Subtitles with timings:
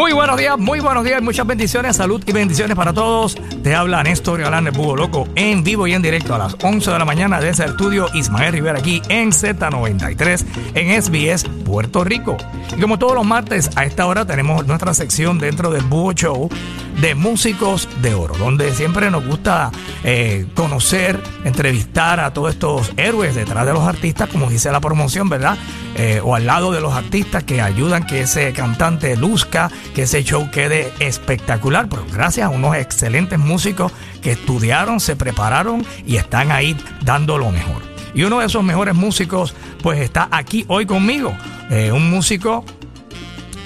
[0.00, 3.36] Muy buenos días, muy buenos días, muchas bendiciones, salud y bendiciones para todos.
[3.62, 6.90] Te habla Néstor Galán de Búho Loco en vivo y en directo a las 11
[6.90, 12.38] de la mañana desde el estudio Ismael Rivera aquí en Z93 en SBS Puerto Rico.
[12.74, 16.48] Y como todos los martes a esta hora tenemos nuestra sección dentro del Búho Show
[17.00, 19.70] de músicos de oro, donde siempre nos gusta
[20.04, 25.28] eh, conocer, entrevistar a todos estos héroes detrás de los artistas, como dice la promoción,
[25.28, 25.56] ¿verdad?
[25.96, 30.22] Eh, o al lado de los artistas que ayudan que ese cantante luzca, que ese
[30.22, 36.52] show quede espectacular, pero gracias a unos excelentes músicos que estudiaron, se prepararon y están
[36.52, 37.82] ahí dando lo mejor.
[38.14, 41.34] Y uno de esos mejores músicos, pues está aquí hoy conmigo,
[41.70, 42.64] eh, un músico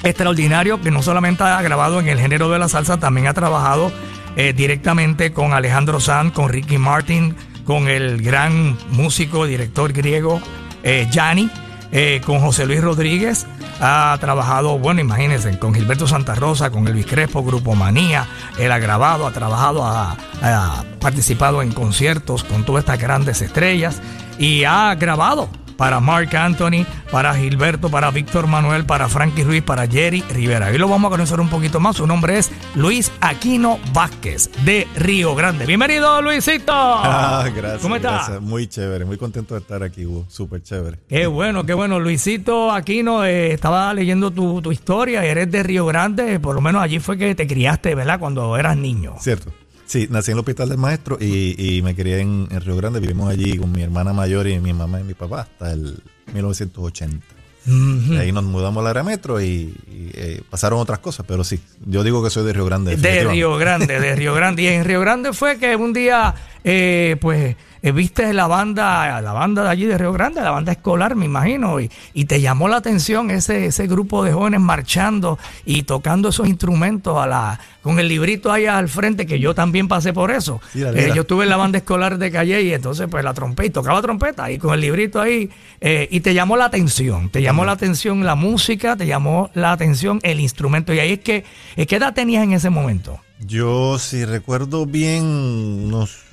[0.02, 3.91] extraordinario que no solamente ha grabado en el género de la salsa, también ha trabajado
[4.37, 7.34] eh, directamente con Alejandro Sanz, con Ricky Martin,
[7.65, 10.41] con el gran músico, director griego
[10.82, 11.51] eh, Gianni,
[11.93, 13.46] eh, con José Luis Rodríguez.
[13.80, 18.27] Ha trabajado, bueno, imagínense, con Gilberto Santa Rosa, con Elvis Crespo, Grupo Manía.
[18.59, 24.01] Él ha grabado, ha trabajado, ha, ha participado en conciertos con todas estas grandes estrellas
[24.38, 29.87] y ha grabado para Mark Anthony, para Gilberto, para Víctor Manuel, para Frankie Ruiz, para
[29.87, 30.69] Jerry Rivera.
[30.69, 31.97] Hoy lo vamos a conocer un poquito más.
[31.97, 35.67] Su nombre es Luis Aquino Vázquez de Río Grande.
[35.67, 36.73] Bienvenido, Luisito.
[36.75, 37.83] Ah, gracias.
[37.83, 38.41] ¿Cómo estás?
[38.41, 40.27] Muy chévere, muy contento de estar aquí, Hugo.
[40.29, 40.99] Súper chévere.
[41.09, 42.01] Qué bueno, qué bueno.
[42.01, 45.25] Luisito Aquino, eh, estaba leyendo tu, tu historia.
[45.25, 46.39] Eres de Río Grande.
[46.41, 48.19] Por lo menos allí fue que te criaste, ¿verdad?
[48.19, 49.15] Cuando eras niño.
[49.21, 49.52] ¿Cierto?
[49.87, 53.01] Sí, nací en el Hospital del Maestro y, y me crié en, en Río Grande.
[53.01, 57.35] Vivimos allí con mi hermana mayor y mi mamá y mi papá hasta el 1980.
[57.66, 61.59] De ahí nos mudamos al área metro y, y, eh, pasaron otras cosas, pero sí,
[61.87, 62.95] yo digo que soy de Río Grande.
[62.96, 63.24] De.
[63.24, 64.62] Río Grande, de Río Grande.
[64.62, 67.56] Y en Río Grande fue que un día, eh, pues,
[67.93, 71.81] viste la banda, la banda de allí de Río Grande, la banda escolar, me imagino,
[71.81, 76.49] y, y te llamó la atención ese, ese grupo de jóvenes marchando y tocando esos
[76.49, 80.60] instrumentos a la, con el librito ahí al frente, que yo también pasé por eso.
[80.75, 83.71] Eh, yo estuve en la banda escolar de Calle y entonces pues la trompeta, y
[83.71, 87.65] tocaba trompeta y con el librito ahí, eh, y te llamó la atención, te llamó
[87.65, 91.45] la atención la música, te llamó la atención el instrumento, y ahí es que,
[91.77, 93.21] eh, ¿qué edad tenías en ese momento?
[93.41, 96.25] Yo, si recuerdo bien, unos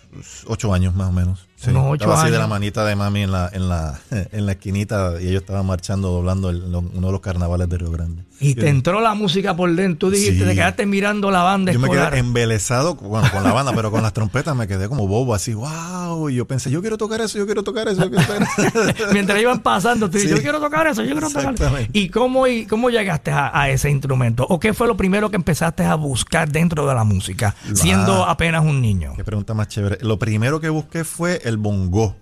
[0.47, 1.47] ocho años más o menos.
[1.55, 4.45] Sí, Unos ocho estaba así de la manita de mami en la, en la, en
[4.45, 8.23] la esquinita y ellos estaban marchando, doblando el- uno de los carnavales de Río Grande.
[8.41, 10.09] Y te entró la música por dentro.
[10.09, 10.45] Tú dijiste, Sí.
[10.45, 14.01] te quedaste mirando la banda Yo me quedé embelesado bueno, con la banda, pero con
[14.01, 16.29] las trompetas me quedé como bobo, así, wow.
[16.29, 19.05] Y yo pensé, yo quiero tocar eso, yo quiero tocar eso, yo quiero tocar eso.
[19.13, 20.35] Mientras iban pasando, tú dices, Sí.
[20.37, 21.69] yo quiero tocar eso, yo quiero tocar eso.
[21.93, 24.45] ¿Y cómo, y cómo llegaste a, a ese instrumento?
[24.49, 28.63] ¿O qué fue lo primero que empezaste a buscar dentro de la música, siendo apenas
[28.63, 29.13] un niño?
[29.15, 29.97] Qué pregunta más chévere.
[30.01, 32.15] Lo primero que busqué fue el bongo.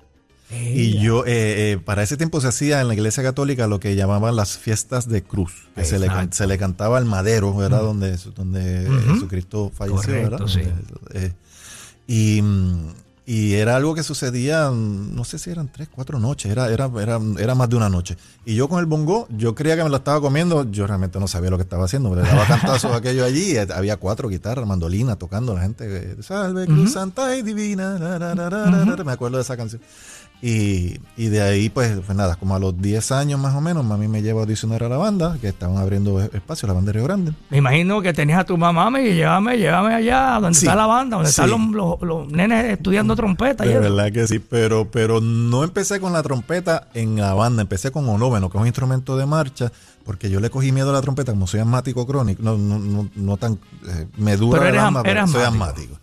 [0.51, 3.95] Y yo, eh, eh, para ese tiempo se hacía en la iglesia católica lo que
[3.95, 7.81] llamaban las fiestas de cruz, que se le, se le cantaba al madero, ¿verdad?
[7.81, 9.13] Donde, donde Ujú.
[9.13, 10.47] Jesucristo falleció, Correcto, ¿verdad?
[10.47, 10.61] sí.
[11.13, 11.33] Eh,
[12.07, 12.93] y, mm,
[13.27, 16.89] y era algo que sucedía, mm, no sé si eran tres, cuatro noches, era, era,
[16.99, 18.17] era, era más de una noche.
[18.43, 21.27] Y yo con el bongo, yo creía que me lo estaba comiendo, yo realmente no
[21.27, 25.16] sabía lo que estaba haciendo, le daba cantazos aquello allí, y había cuatro guitarras, mandolina,
[25.16, 29.43] tocando, la gente, eh, salve Cruz Santa y Divina, ra, ra, ra, me acuerdo de
[29.43, 29.79] esa canción.
[30.41, 33.83] Y, y de ahí, pues, pues nada, como a los 10 años más o menos,
[33.83, 36.94] mami me lleva a audicionar a la banda, que estaban abriendo espacio, la banda de
[36.94, 37.33] Río Grande.
[37.50, 40.66] Me imagino que tenías a tu mamá, me llévame, llévame allá, donde Sí.
[40.66, 41.41] está la banda, donde Sí.
[41.41, 43.66] están los, los- los nenes estudiando trompeta.
[43.66, 47.91] De verdad que sí, pero, pero no empecé con la trompeta en la banda, empecé
[47.91, 49.73] con onóveno, que es un instrumento de marcha,
[50.05, 53.09] porque yo le cogí miedo a la trompeta, como soy asmático crónico, no, no, no,
[53.13, 55.99] no tan, eh, me dura Pero el alma, pero soy asmático.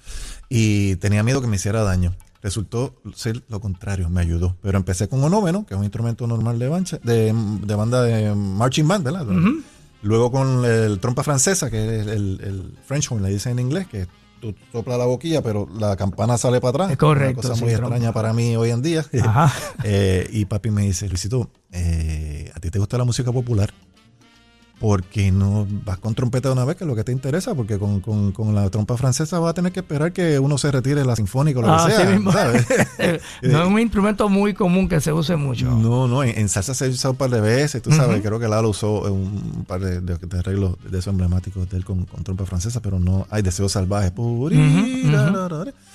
[0.50, 2.12] Y tenía miedo que me hiciera daño.
[2.46, 4.54] Resultó ser lo contrario, me ayudó.
[4.62, 8.32] Pero empecé con onóveno, que es un instrumento normal de, bancha, de, de banda de
[8.36, 9.26] marching band, ¿verdad?
[10.02, 13.88] Luego con el trompa francesa, que es el, el French horn, le dicen en inglés,
[13.88, 14.06] que
[14.40, 16.90] tú soplas la boquilla, pero la campana sale para atrás.
[16.92, 17.96] Es correcto, Una cosa muy trompa.
[17.96, 19.04] extraña para mí hoy en día.
[19.24, 19.52] Ajá.
[19.82, 23.74] Eh, y papi me dice, Luisito, eh, ¿a ti te gusta la música popular?
[24.86, 27.76] Porque no vas con trompeta de una vez, que es lo que te interesa, porque
[27.76, 31.04] con, con- con la trompa francesa vas a tener que esperar que uno se retire
[31.04, 32.10] la sinfónica o lo Ah, que así sea.
[32.12, 32.30] mismo.
[32.30, 32.64] ¿sabes?
[33.42, 35.66] no es un instrumento muy común que se use mucho.
[35.72, 38.38] No, no, en, en salsa se ha usado un par de veces, tú sabes, creo
[38.38, 42.04] que Lalo usó un par de, de- de arreglos de esos emblemáticos de él con,
[42.04, 44.12] con trompa francesa, pero no hay deseos salvajes.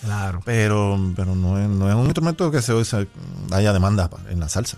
[0.02, 0.42] Claro.
[0.44, 3.06] Pero, pero no, es, no es un instrumento que se usa,
[3.52, 4.78] haya demanda en la salsa.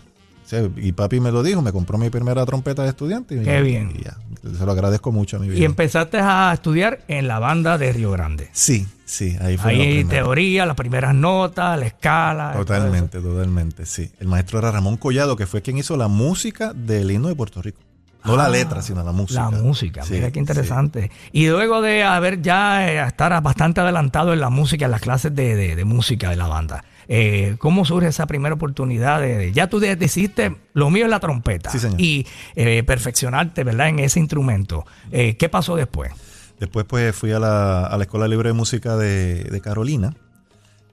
[0.78, 3.36] Y papi me lo dijo, me compró mi primera trompeta de estudiante.
[3.36, 3.94] Y, Qué bien.
[4.00, 4.18] y ya,
[4.58, 5.60] se lo agradezco mucho a mi vida.
[5.60, 8.50] Y empezaste a estudiar en la banda de Río Grande.
[8.54, 9.72] Sí, sí, ahí fue.
[9.72, 12.54] Ahí teoría, las primeras notas, la escala.
[12.54, 14.12] Totalmente, totalmente, sí.
[14.20, 17.62] El maestro era Ramón Collado, que fue quien hizo la música del himno de Puerto
[17.62, 17.80] Rico.
[18.26, 19.42] No la letra, sino la música.
[19.42, 21.12] La música, Sí, mira qué interesante.
[21.34, 25.36] Y luego de haber ya eh, estar bastante adelantado en la música, en las clases
[25.36, 29.52] de, de- de música de la banda, eh, ¿cómo surge esa primera oportunidad de, de-
[29.52, 32.00] ya tú de- decidiste, lo mío es la trompeta Sí, señor.
[32.00, 33.90] y eh, perfeccionarte, ¿verdad?
[33.90, 34.86] En ese instrumento.
[35.12, 36.12] Eh, ¿Qué pasó después?
[36.60, 40.14] Después pues fui a la, a la Escuela Libre de Música de, de Carolina,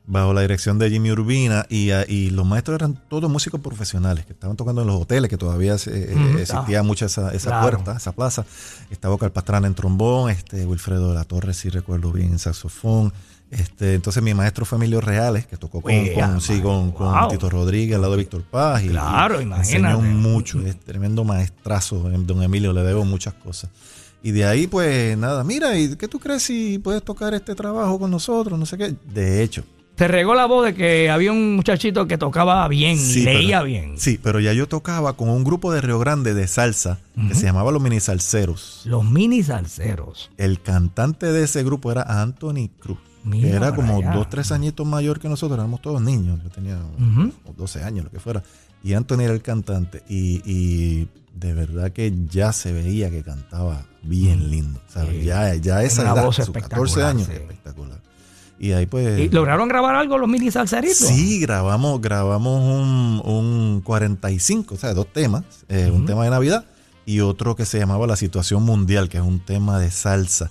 [0.07, 4.57] bajo la dirección de Jimmy Urbina, y, los maestros eran todos músicos profesionales, que estaban
[4.57, 6.39] tocando en los hoteles, que todavía se- eh, Ujú.
[6.39, 6.83] existía Ah.
[6.83, 7.71] mucho esa, esa Claro.
[7.79, 8.45] puerta, esa plaza.
[8.91, 13.13] Estaba Oscar Pastrana en trombón, este, Wilfredo de la Torre, si recuerdo bien, en saxofón.
[13.51, 17.13] Este, entonces mi maestro fue Emilio Reales, que tocó con, Oye, con, sí, con, con
[17.13, 17.29] wow.
[17.31, 18.83] Tito Rodríguez al lado de Víctor Paz.
[18.85, 19.95] Y, Claro, y imagínate.
[19.97, 23.71] Enseñó mucho, es tremendo maestrazo, eh, don Emilio, le debo muchas cosas.
[24.23, 27.99] Y de ahí, pues nada, mira, ¿y qué tú crees si puedes tocar este trabajo
[27.99, 28.59] con nosotros?
[28.59, 28.95] No sé qué.
[29.13, 29.65] De hecho,
[29.97, 33.65] Te regó la voz de que había un muchachito que tocaba bien, Sí, leía pero-
[33.67, 33.95] bien.
[33.99, 36.99] Sí, pero ya yo tocaba con un grupo de Río Grande de salsa
[37.29, 38.83] que se llamaba Los Mini Salseros.
[38.87, 40.31] Los mini salseros.
[40.39, 42.99] El cantante de ese grupo era Anthony Cruz.
[43.25, 44.13] Mira era como allá.
[44.13, 46.41] dos, tres añitos mayor que nosotros, éramos todos niños.
[46.43, 48.43] Yo tenía como 12 años, lo que fuera.
[48.83, 50.03] Y Anthony era el cantante.
[50.09, 54.81] Y, y de verdad que ya se veía que cantaba bien lindo.
[54.89, 55.21] ¿sabes?
[55.21, 55.25] Sí.
[55.25, 57.33] Ya, ya esa Una edad, voz sus 14 espectacular, años, sí.
[57.33, 58.01] espectacular.
[58.59, 59.19] Y ahí pues...
[59.19, 60.99] ¿Y ¿Lograron grabar algo los mini salseritos?
[60.99, 66.67] Sí, grabamos, grabamos un, un 45, o sea, dos temas, eh, un tema de Navidad
[67.07, 70.51] y otro que se llamaba La Situación Mundial, que es un tema de salsa.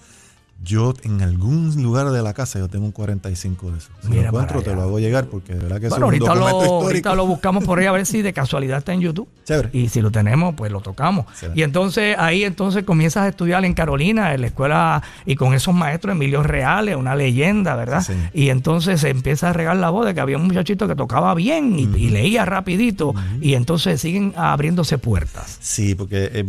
[0.63, 3.91] Yo en algún lugar de la casa yo tengo un 45 de esos.
[4.01, 6.27] Si Mira lo encuentro te lo hago llegar porque de verdad que Bueno, es un
[6.27, 7.15] ahorita lo, documento ahorita histórico.
[7.15, 9.27] lo buscamos por ahí a ver si de casualidad está en YouTube.
[9.45, 9.69] Chévere.
[9.73, 11.25] Y si lo tenemos, pues lo tocamos.
[11.55, 15.73] Y entonces ahí entonces comienzas a estudiar en Carolina, en la escuela, y con esos
[15.73, 18.01] maestros, Emilio Reales, una leyenda, ¿verdad?
[18.01, 20.95] Sí, y entonces se empieza a regar la voz de que había un muchachito que
[20.95, 25.57] tocaba bien y, y leía rapidito, y entonces siguen abriéndose puertas.
[25.61, 26.43] Sí, porque eh,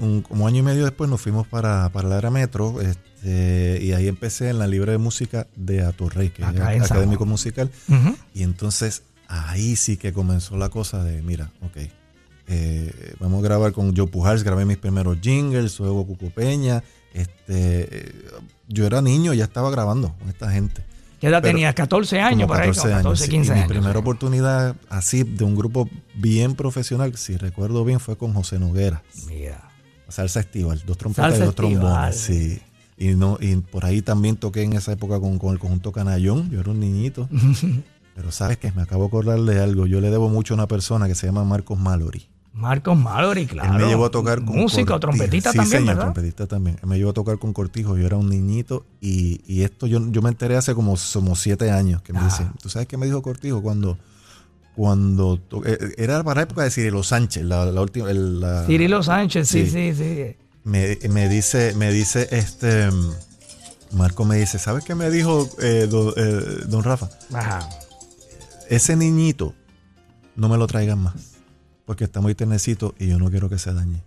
[0.00, 3.92] un- como año y medio después nos fuimos para, para la era metro este, y
[3.92, 7.70] ahí empecé en la libre de música de Atorrey, que Acá es académico musical.
[8.34, 11.76] Y entonces ahí sí que comenzó la cosa de, mira, ok,
[12.46, 16.82] eh, vamos a grabar con Joe Pujals, grabé mis primeros jingles, luego Cuco Peña.
[17.14, 18.12] Este, eh,
[18.68, 20.82] yo era niño y ya estaba grabando con esta gente.
[21.20, 21.74] ¿Qué edad Pero- tenías?
[21.74, 23.20] 14 años, ahí, 14 como 14, años.
[23.20, 23.28] sí.
[23.30, 28.16] 15 y mi primera oportunidad así de un grupo bien profesional, si recuerdo bien, fue
[28.18, 29.02] con José Noguera.
[29.26, 29.70] Mira.
[30.08, 32.60] Salsa estival, dos trompetas Salsa y dos trombones, sí.
[32.96, 36.50] Y, no, y por ahí también toqué en esa época con, con el conjunto Canallón,
[36.50, 37.28] yo era un niñito.
[38.14, 40.68] Pero sabes que me acabo de acordar de algo, yo le debo mucho a una
[40.68, 42.28] persona que se llama Marcos Mallory.
[42.52, 43.74] Marcos Mallory, claro.
[43.74, 46.02] Él me llevó a tocar con Músico, trompetista Sí, también, señor, ¿verdad?
[46.12, 46.76] trompetista también.
[46.80, 49.98] Él me llevó a tocar con Cortijo, yo era un niñito y, y esto yo,
[50.12, 52.24] yo me enteré hace como, como siete años que me Ah.
[52.26, 53.98] dice, ¿tú sabes qué me dijo Cortijo cuando...
[54.76, 58.10] Cuando eh, era para la época de Cirilo Sánchez, la, la última.
[58.10, 59.94] el- la- Cirilo Sánchez, sí, sí, Sí.
[59.94, 60.36] sí.
[60.64, 62.88] Me, me dice, me dice este
[63.92, 67.08] Marco me dice, ¿sabes qué me dijo eh, do- eh, don Rafa?
[67.32, 67.68] Ajá.
[68.68, 69.54] Ese niñito
[70.36, 71.14] no me lo traigan más.
[71.86, 74.02] Porque está muy ternecito y yo no quiero que se dañe.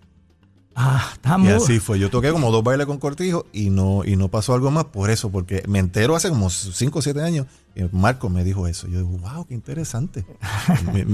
[0.74, 1.98] Ah, está Y así fue.
[1.98, 5.10] Yo toqué como dos bailes con Cortijo y no, y no pasó algo más por
[5.10, 7.46] eso, porque me entero hace como 5 o 7 años.
[7.74, 8.86] Y Marco me dijo eso.
[8.88, 10.24] Yo digo, wow, qué interesante.
[10.92, 11.04] Que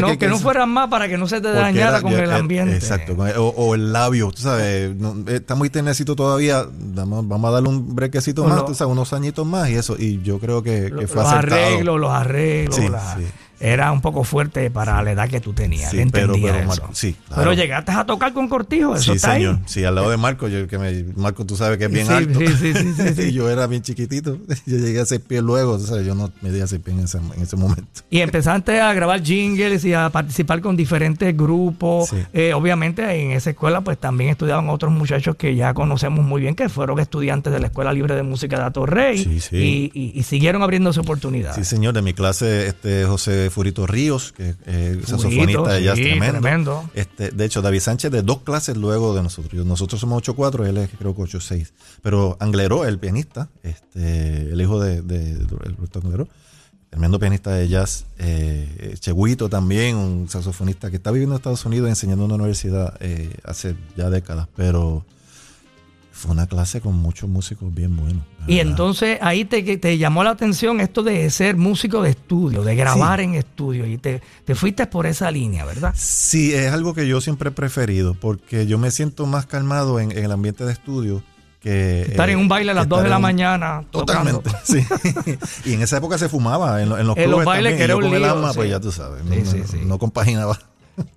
[0.00, 2.30] no, que, no fueran más para que no se te dañara era- con yo- el
[2.32, 2.74] ambiente.
[2.74, 3.14] Exacto.
[3.14, 4.94] o, o el labio, tú sabes.
[4.96, 6.66] no, está muy ternecito todavía.
[6.78, 9.96] Vamos, vamos a darle un brequecito más, lo- tú sabes, unos añitos más y eso.
[9.98, 11.60] Y yo creo que, que Los fue acertado.
[11.62, 12.74] arreglos, los arreglos.
[12.76, 13.24] Sí, la- sí.
[13.60, 15.90] Era un poco fuerte para la edad que tú tenías.
[15.90, 16.80] Sí, le pero- entendía pero eso.
[16.82, 17.42] Marco- sí, claro.
[17.42, 19.56] Pero llegaste a tocar con Cortijo, eso Sí, está señor.
[19.56, 19.62] ahí.
[19.66, 22.12] Sí, al lado de Marco, yo, que me, Marco, tú sabes que es bien Sí,
[22.12, 22.38] alto.
[22.40, 24.38] sí, sí, sí, yo era bien chiquitito.
[24.66, 27.18] Yo llegué a seis pies luego, tú sabes, yo no medía seis pies en ese,
[27.18, 27.84] en ese momento.
[28.10, 32.08] Y empezaste a grabar jingles y a participar con diferentes grupos.
[32.10, 32.16] Sí.
[32.32, 36.54] Eh, obviamente en esa escuela pues también estudiaban otros muchachos que ya conocemos muy bien,
[36.54, 39.22] que fueron estudiantes de la Escuela Libre de Música de Atorrey.
[39.24, 39.56] Sí, sí.
[39.56, 41.56] Y, y- y siguieron abriéndose oportunidades.
[41.56, 46.04] Sí, señor, de mi clase, este José Furito Ríos, que es saxofonista de jazz sí,
[46.04, 46.40] tremendo.
[46.40, 46.90] tremendo.
[46.94, 49.66] Este, de hecho, David Sánchez de dos clases luego de nosotros.
[49.66, 51.70] Nosotros somos 8-4, él es creo que 8-6.
[52.02, 56.28] Pero Angleró, el pianista, este, el hijo de, de, de Roberto Angleró,
[56.90, 58.04] tremendo pianista de jazz.
[58.18, 62.96] Eh, Cheguito también, un saxofonista que está viviendo en Estados Unidos enseñando en una universidad
[63.00, 64.48] eh, hace ya décadas.
[64.56, 65.04] Pero
[66.20, 68.22] fue una clase con muchos músicos bien buenos.
[68.46, 68.70] Y verdad.
[68.70, 73.20] entonces ahí te, te llamó la atención esto de ser músico de estudio, de grabar
[73.20, 73.86] en estudio.
[73.86, 75.94] Y te, te fuiste por esa línea, ¿verdad?
[75.96, 80.12] Sí, es algo que yo siempre he preferido porque yo me siento más calmado en,
[80.12, 81.22] en el ambiente de estudio
[81.60, 82.02] que...
[82.02, 83.84] Estar eh, en un baile a las que 2 de la un- mañana.
[83.90, 84.40] tocando.
[84.40, 85.38] Totalmente, sí.
[85.70, 87.76] y en esa época se fumaba en, lo- en los En los clubes bailes también,
[87.78, 89.58] que era yo un con el lío, alma, pues ya tú sabes, Sí, no, sí,
[89.58, 89.78] no- sí.
[89.84, 90.58] no compaginaba.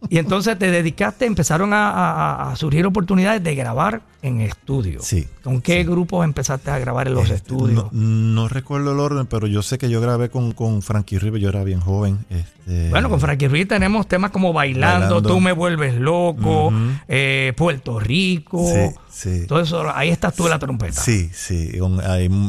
[0.09, 5.01] Y entonces te dedicaste, empezaron a, surgir oportunidades de grabar en estudio.
[5.01, 5.27] Sí.
[5.43, 7.91] ¿Con qué grupos empezaste a grabar en los Este, estudios?
[7.91, 11.49] No, recuerdo el orden, pero yo sé que yo grabé con, con Frankie River, yo
[11.49, 12.25] era bien joven.
[12.29, 16.71] Este, bueno, con Frankie River tenemos temas como Bailando, Tú me vuelves loco,
[17.07, 18.65] eh, Puerto Rico.
[18.65, 19.47] Sí, sí.
[19.47, 21.01] Todo eso, ahí estás tú en la trompeta.
[21.01, 21.71] Sí, sí.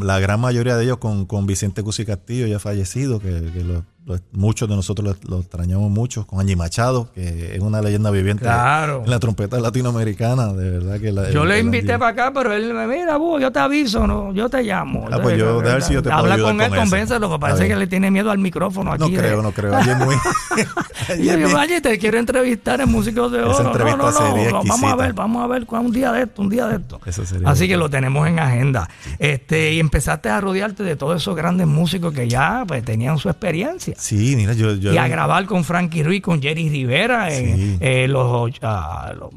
[0.02, 3.84] la gran mayoría de ellos con, con Vicente Cusi Castillo, ya fallecido, que, que lo
[4.32, 9.10] muchos de nosotros lo, extrañamos mucho, con Angie Machado, que es una leyenda viviente en
[9.10, 12.86] la trompeta latinoamericana, de verdad que la, Yo le invité para acá, pero él me
[12.86, 15.06] mira, yo te aviso, no, yo te llamo.
[15.10, 17.76] Ah, pues yo, ver si yo te Habla con él, convence, lo que parece que
[17.76, 19.12] le tiene miedo al micrófono aquí.
[19.12, 19.78] No creo, no creo.
[19.78, 20.14] Es muy...
[21.56, 23.72] allí te quiero entrevistar en Músicos de Oro.
[23.72, 26.66] no, no, no, vamos a ver, vamos a ver un día de esto, un día
[26.66, 27.00] de esto.
[27.44, 28.88] Así que lo tenemos en agenda.
[29.18, 33.28] Este, y empezaste a rodearte de todos esos grandes músicos que ya pues, tenían su
[33.28, 33.93] experiencia.
[33.96, 38.60] Sí, mira, yo, Y a grabar con Frankie Ruiz, con Jerry Rivera en eh, los,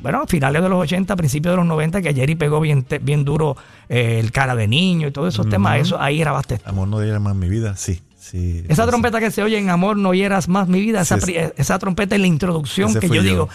[0.02, 3.56] bueno, finales de los 80, principios de los 90, que Jerry pegó bien, bien duro
[3.90, 5.80] eh, el cara de niño y todos esos temas.
[5.80, 6.60] Eso, ahí grabaste.
[6.66, 8.02] Amor no hieras más mi vida, sí.
[8.20, 11.18] Sí, esa trompeta que se oye en Amor no hieras más mi vida, esa,
[11.56, 13.48] esa trompeta en la introducción que yo, digo,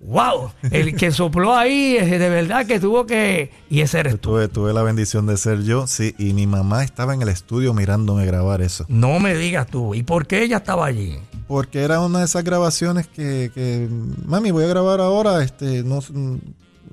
[0.00, 3.50] wow, el que sopló ahí de verdad que tuvo que...
[3.68, 4.30] Y ese eres tú.
[4.30, 7.74] Tuve, tuve la bendición de ser yo, sí, y mi mamá estaba en el estudio
[7.74, 8.84] mirándome grabar eso.
[8.88, 11.18] No me digas tú, ¿y por qué ella estaba allí?
[11.48, 13.88] Porque era una de esas grabaciones que, que
[14.24, 16.00] mami, voy a grabar ahora, este, no,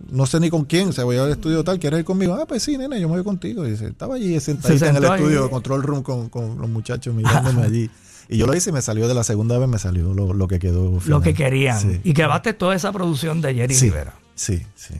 [0.10, 2.36] no sé ni con quién, o sea, voy al estudio tal, ¿quieres ir conmigo?
[2.36, 3.66] Ah, pues sí, nena, yo me voy contigo.
[3.66, 7.64] Y dice, estaba allí sentadita en el estudio, control room con, con los muchachos mirándome
[7.66, 7.90] allí.
[8.34, 10.58] Y yo lo hice y me salió de la segunda vez, me salió lo, que
[10.58, 11.00] quedó.
[11.06, 12.02] Lo que querían.
[12.04, 14.14] Y grabaste toda esa producción de Jerry Rivera.
[14.36, 14.96] Sí, sí.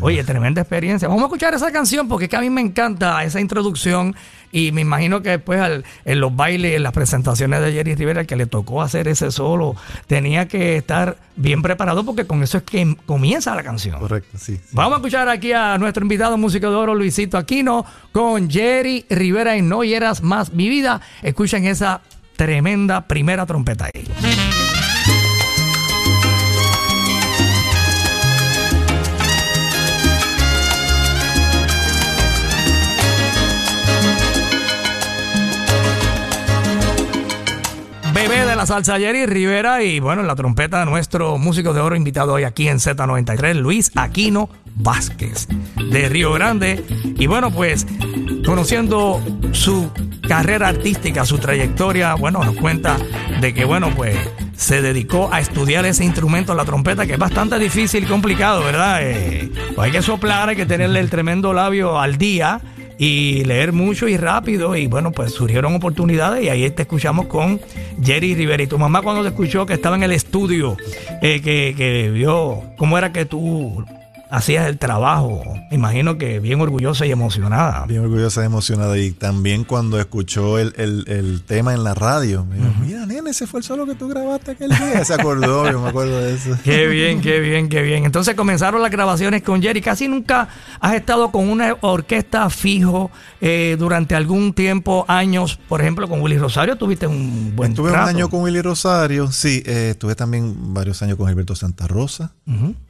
[0.00, 1.06] Oye, tremenda experiencia.
[1.06, 4.16] Vamos a escuchar esa canción porque es que a mí me encanta esa introducción
[4.50, 8.36] y me imagino que después en los bailes, en las presentaciones de Jerry Rivera, que
[8.36, 9.76] le tocó hacer ese solo,
[10.06, 13.98] tenía que estar bien preparado porque con eso es que comienza la canción.
[13.98, 14.58] Correcto, sí.
[14.72, 19.56] Vamos a escuchar aquí a nuestro invitado músico de oro, Luisito Aquino, con Jerry Rivera
[19.56, 21.00] y No Hieras Más Mi Vida.
[21.22, 22.00] Escuchen esa
[22.36, 24.61] tremenda primera trompeta ahí.
[38.62, 42.44] La salsa Jerry Rivera y bueno, en la trompeta nuestro músico de oro invitado hoy
[42.44, 45.48] aquí en Z93, Luis Aquino Vázquez
[45.90, 46.84] de Río Grande.
[47.18, 47.88] Y bueno, pues
[48.46, 49.90] conociendo su
[50.28, 52.98] carrera artística, su trayectoria, bueno, nos cuenta
[53.40, 54.16] de que, bueno, pues
[54.56, 59.00] se dedicó a estudiar ese instrumento, la trompeta, que es bastante difícil y complicado, ¿verdad?
[59.02, 62.60] Eh, pues hay que soplar, hay que tenerle el tremendo labio al día
[63.02, 64.76] y leer mucho y rápido.
[64.76, 67.60] Y bueno, pues surgieron oportunidades y ahí te escuchamos con
[68.00, 68.62] Jerry Rivera.
[68.62, 70.76] Y tu mamá cuando te escuchó que estaba en el estudio,
[71.20, 73.84] eh, que, que vio cómo era que tú
[74.32, 75.42] hacías el trabajo.
[75.70, 77.84] Me imagino que bien orgullosa y emocionada.
[77.86, 78.96] Bien orgullosa y emocionada.
[78.96, 83.46] Y también cuando escuchó el, el, tema en la radio, me dijo, mira, nene, ese
[83.46, 85.04] fue el solo que tú grabaste aquel día.
[85.04, 86.56] Se acordó, yo me acuerdo de eso.
[86.64, 88.06] Qué bien, qué bien, qué bien.
[88.06, 89.82] Entonces comenzaron las grabaciones con Jerry.
[89.82, 90.48] Casi nunca
[90.80, 93.10] has estado con una orquesta fijo
[93.40, 95.58] eh, durante algún tiempo, años.
[95.68, 99.62] Por ejemplo, con Willy Rosario tuviste un buen Estuve un año con Willy Rosario, sí.
[99.66, 102.32] Eh, estuve también varios años con Gilberto Santa Rosa.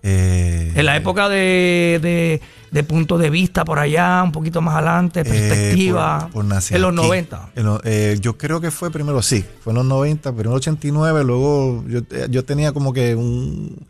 [0.02, 5.20] Eh, en la época de, de, punto de vista por allá, un poquito más adelante,
[5.20, 6.28] eh, perspectiva.
[6.70, 7.50] en los 90.
[7.84, 11.24] Eh, yo creo que fue primero, sí, fue en los 90, pero en el 89,
[11.24, 13.86] luego yo, yo tenía como que un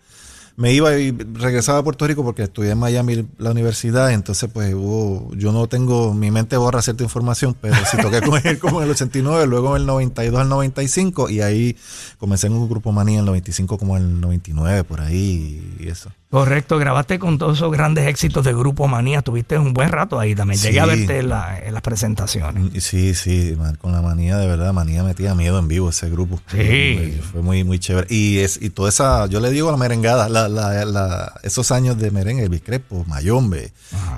[0.57, 4.75] me iba y regresaba a Puerto Rico porque estudié en Miami la universidad, entonces pues
[4.75, 8.79] hubo, yo no tengo, mi mente borra cierta información, pero sí toqué con él como
[8.81, 11.77] en el 89, luego en el 92 al 95 y ahí
[12.19, 15.89] comencé en un grupo manía en el 95 como en el 99 por ahí y
[15.89, 16.11] eso.
[16.33, 20.35] Correcto, grabaste con todos esos grandes éxitos de Grupo Manía, tuviste un buen rato ahí
[20.35, 22.83] también, llegué a verte en, las presentaciones.
[22.83, 26.41] Sí, sí, con la Manía de verdad, Manía metía miedo en vivo ese grupo.
[26.51, 27.21] Sí.
[27.31, 28.07] Fue muy, muy chévere.
[28.09, 32.11] Y, es, y toda esa, yo le digo la merengada, la, la, esos años de
[32.11, 33.71] merengue, el Biscrepo, Mayombe,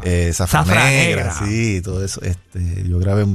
[0.04, 0.32] eh,
[0.66, 2.22] Negra, sí, todo eso.
[2.22, 3.26] Este, yo grabé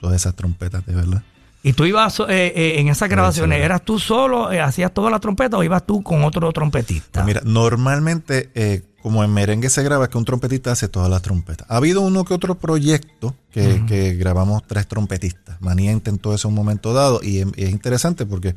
[0.00, 1.22] todas esas trompetas de verdad.
[1.64, 5.18] Y tú ibas eh, eh, en esas grabaciones, ¿eras tú solo, eh, hacías toda la
[5.18, 7.22] trompeta o ibas tú con otro trompetista?
[7.22, 11.66] Pues mira, normalmente, como en merengue se graba, que un trompetista hace todas las trompetas.
[11.70, 15.58] Ha habido uno que otro proyecto que, grabamos tres trompetistas.
[15.62, 18.54] Manía intentó eso en un momento dado y es, interesante porque,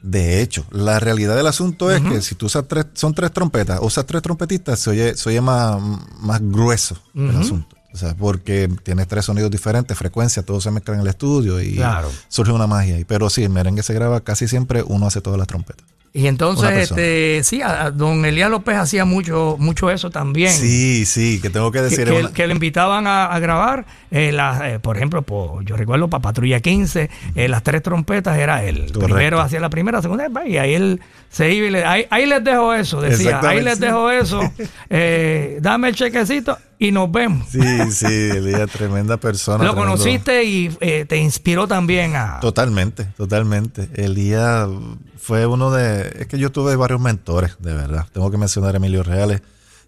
[0.00, 3.80] de hecho, la realidad del asunto es que si tú usas tres, son tres trompetas,
[3.82, 5.82] usas tres trompetistas, se oye, se oye más,
[6.20, 7.75] más grueso el asunto.
[7.96, 11.80] O sea, porque tienes tres sonidos diferentes, frecuencias, todo se mezcla en el estudio y
[12.28, 12.98] surge una magia.
[13.08, 15.82] Pero sí, el merengue se graba casi siempre, uno hace todas las trompetas.
[16.12, 20.52] Y entonces, este, sí, a, don Elías López hacía mucho, mucho eso también.
[20.52, 22.06] Sí, sí, que tengo que decir.
[22.34, 25.24] Que, le invitaban a, grabar, eh, eh, por ejemplo,
[25.62, 28.92] yo recuerdo para Patrulla 15, eh, las tres trompetas era él.
[28.92, 31.00] Primero hacía la primera, segunda, y ahí él
[31.30, 34.40] se iba y le, ahí, ahí les dejo eso, decía, ahí les dejo eso,
[35.60, 37.48] dame el chequecito y nos vemos.
[37.48, 39.64] Sí, sí, Elías, tremenda persona.
[39.64, 42.40] Lo conociste y te inspiró también a...
[42.40, 43.88] Totalmente, totalmente.
[43.94, 44.68] Elías
[45.26, 46.20] fue uno de.
[46.20, 48.06] Es que yo tuve varios mentores, de verdad.
[48.12, 49.42] Tengo que mencionar a Emilio Reales.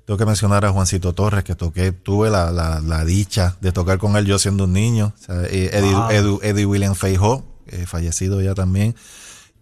[0.04, 4.16] Tengo que mencionar a Juancito Torres, que toqué, tuve la, la, dicha de tocar con
[4.16, 5.12] él yo siendo un niño.
[5.28, 5.70] Eh,
[6.42, 7.44] Eddie, William Feijó,
[7.86, 8.96] fallecido ya también.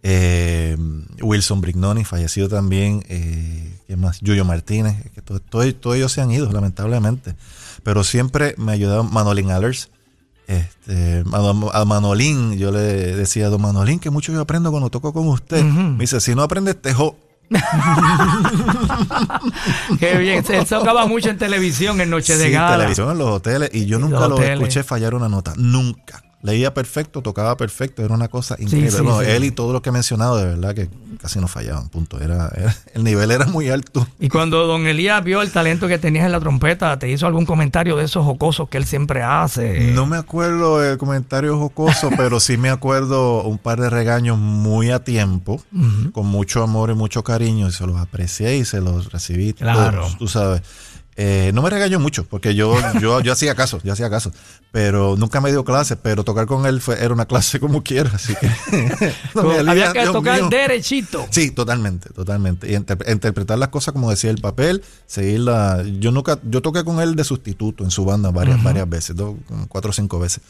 [0.03, 0.79] Eh,
[1.21, 3.05] Wilson Brignoni, fallecido también.
[3.09, 4.21] Eh, ¿Quién más?
[4.21, 4.97] Yuyo Martínez.
[5.15, 7.35] Que todos ellos se han ido, lamentablemente.
[7.83, 9.91] Pero siempre me ayudaron Manolín Allers
[10.47, 11.25] este,
[11.73, 15.27] a, Manolín, yo le decía a don Manolín que mucho yo aprendo cuando toco con
[15.29, 15.65] usted.
[15.65, 17.19] Me dice, si no aprendes, tejo.
[20.01, 22.75] Qué bien, se tocaba mucho en televisión, en Noche de Gala.
[22.75, 26.23] en televisión, en los hoteles, y yo nunca lo escuché fallar una nota, nunca.
[26.43, 29.35] Leía perfecto, tocaba perfecto, era una cosa increíble.
[29.35, 30.89] él y todo lo que he mencionado, de verdad que
[31.21, 32.21] casi no fallaban, punto.
[32.21, 32.53] Era,
[32.95, 34.07] el nivel era muy alto.
[34.21, 37.47] Y cuando don Elías vio el talento que tenías en la trompeta, ¿te hizo algún
[37.47, 39.93] comentario de esos jocosos que él siempre hace?
[39.93, 44.91] No me acuerdo el comentario jocoso, pero sí me acuerdo un par de regaños muy
[44.91, 45.63] a tiempo,
[46.13, 49.55] con mucho amor y mucho cariño, y se los aprecié y se los recibí.
[49.55, 50.07] Claro.
[50.19, 50.63] tú sabes.
[51.19, 54.33] Eh, no me regañó mucho, porque yo, yo, yo hacía caso, yo hacía caso.
[54.71, 58.11] Pero nunca me dio clase, pero tocar con él fue, era una clase como quiera,
[58.15, 58.51] así que.
[59.67, 61.27] había que tocar derechito.
[61.31, 62.71] Sí, totalmente, totalmente.
[62.71, 65.83] Y interpretar las cosas como decía el papel, seguirla.
[65.99, 69.37] Yo nunca, yo toqué con él de sustituto en su banda varias, varias veces, dos,
[69.69, 70.43] cuatro o cinco veces.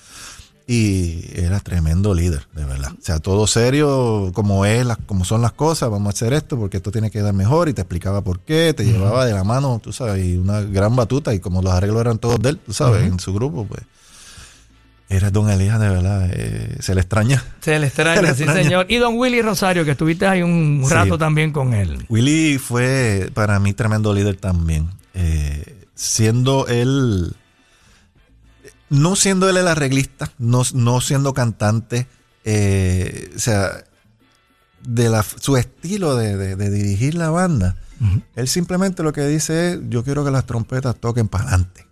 [0.68, 2.90] Y era tremendo líder, de verdad.
[2.92, 6.58] O sea, todo serio, como es, las, como son las cosas, vamos a hacer esto
[6.58, 9.44] porque esto tiene que dar mejor y te explicaba por qué, te llevaba de la
[9.44, 12.58] mano, tú sabes, y una gran batuta y como los arreglos eran todos de él,
[12.58, 13.82] tú sabes, en su grupo, pues
[15.08, 17.44] era don Elías, de verdad, eh, se le extraña.
[17.60, 18.86] Se le extraña, sí señor.
[18.88, 22.04] Y don Willy Rosario, que estuviste ahí un rato también con él.
[22.08, 24.88] Willy fue para mí tremendo líder también.
[25.14, 27.34] Eh, siendo él
[28.88, 32.06] no siendo él el arreglista, no, no siendo cantante,
[32.44, 33.84] eh, o sea,
[34.86, 37.76] de la, su estilo de, dirigir la banda,
[38.34, 41.86] él simplemente lo que dice es, yo quiero que las trompetas toquen para adelante.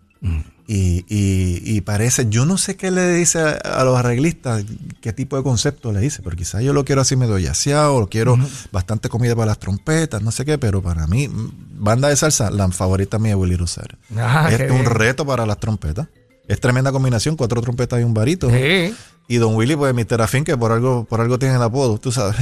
[0.67, 4.65] y, y, parece, yo no sé qué le dice a, los arreglistas,
[5.01, 8.09] qué tipo de concepto le dice, pero quizás yo lo quiero así medio yaceado, lo
[8.09, 8.39] quiero
[8.71, 12.69] bastante comida para las trompetas, no sé qué, pero para mí, banda de salsa, la
[12.71, 13.99] favorita mía es Willy Rosario.
[14.17, 16.07] Ah, es un reto para las trompetas.
[16.47, 18.51] Es tremenda combinación, cuatro trompetas y un varito.
[18.51, 18.95] Sí.
[19.27, 20.21] Y Don Willy, pues Mr.
[20.21, 22.37] Afín, que por algo, por algo tiene el apodo, tú sabes.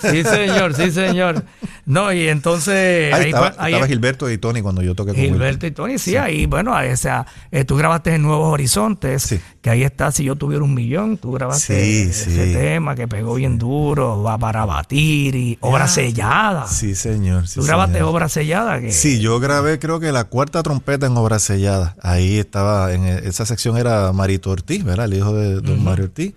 [0.00, 1.44] Sí, señor, sí, señor.
[1.84, 3.14] No, y entonces.
[3.14, 6.74] Ahí, estaba, Gilberto y Tony cuando yo toqué con Gilberto y Tony, sí, ahí, bueno,
[6.74, 10.74] o sea, eh, tú grabaste en Nuevos Horizontes, que ahí está, si yo tuviera un
[10.74, 16.66] millón, tú grabaste ese tema que pegó bien duro, va para batir y obra sellada.
[16.66, 17.44] Sí, señor.
[17.48, 18.80] tú grabaste obra sellada.
[18.80, 21.94] Que, sí, yo grabé creo que la cuarta trompeta en obra sellada.
[22.02, 25.06] Ahí estaba, en e, esa sección era Marito Ortiz, ¿verdad?
[25.06, 26.34] El hijo de Don Mario Ortiz.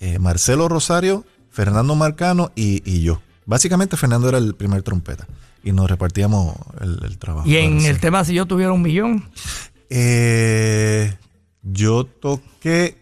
[0.00, 3.22] Eh, Marcelo Rosario, Fernando Marcano y, yo.
[3.46, 5.28] Básicamente Fernando era el primer trompeta
[5.62, 7.48] y nos repartíamos el, trabajo.
[7.48, 9.30] ¿Y en el tema si yo tuviera un millón?
[9.90, 11.14] Eh,
[11.62, 12.96] yo toqué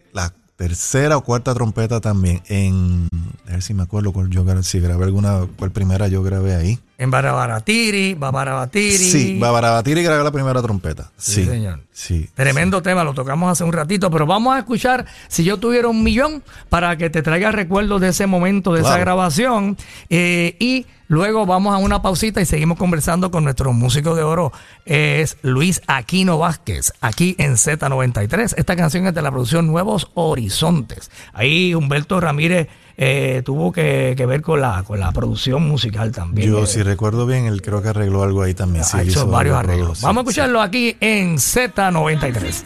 [0.61, 3.09] tercera o cuarta trompeta también en
[3.49, 6.79] a ver si me acuerdo cuál yo si grabé alguna cuál primera yo grabé ahí.
[6.99, 8.99] En Barabaratiri Babarabatiri.
[8.99, 11.11] Sí Babarabatiri grabé la primera trompeta.
[11.16, 11.81] Sí, señor.
[11.92, 15.88] sí tremendo tema lo tocamos hace un ratito pero vamos a escuchar si yo tuviera
[15.88, 19.79] un millón para que te traiga recuerdos de ese momento de esa grabación
[20.11, 24.53] eh, y Luego vamos a una pausita y seguimos conversando con nuestro músico de oro.
[24.85, 28.55] Es Luis Aquino Vázquez, aquí en Z93.
[28.57, 31.11] Esta canción es de la producción Nuevos Horizontes.
[31.33, 36.49] Ahí Humberto Ramírez eh, tuvo que, ver con la, con la producción musical también.
[36.49, 38.85] Yo, si recuerdo bien, él creo que arregló algo ahí también.
[38.92, 40.03] Ha hecho varios arreglos.
[40.03, 42.62] Vamos a escucharlo aquí en Z93.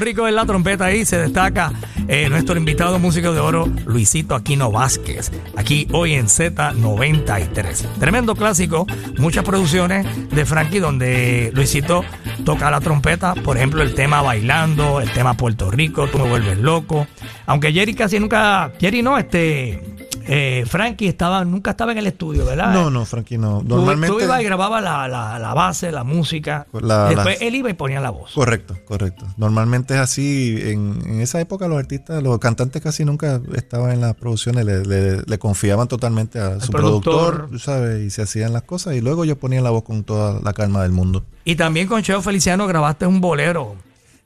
[0.00, 1.72] Rico en la trompeta ahí se destaca
[2.08, 7.98] eh, nuestro invitado músico de oro, Luisito Aquino Vázquez, aquí hoy en Z93.
[7.98, 8.86] Tremendo clásico,
[9.18, 12.04] muchas producciones de Frankie donde Luisito
[12.44, 16.58] toca la trompeta, por ejemplo el tema Bailando, el tema Puerto Rico, Tú me vuelves
[16.58, 17.06] loco,
[17.46, 19.93] aunque Jerry casi nunca, Jerry no, este
[20.26, 22.72] eh, Frankie estaba, nunca estaba en el estudio, ¿verdad?
[22.72, 23.62] No, no, Frankie no.
[23.62, 24.16] Normalmente.
[24.16, 26.66] Tú, ibas y grababa la, la, base, la música.
[26.72, 28.32] después él iba y ponía la voz.
[28.32, 29.26] Correcto, correcto.
[29.36, 30.58] Normalmente es así.
[30.62, 35.88] En, esa época los artistas, los cantantes casi nunca estaban en las producciones, le, confiaban
[35.88, 38.02] totalmente a su productor, ¿sabes?
[38.04, 40.82] Y se hacían las cosas y luego yo ponía la voz con toda la calma
[40.82, 41.24] del mundo.
[41.44, 43.76] Y también con Cheo Feliciano grabaste un bolero.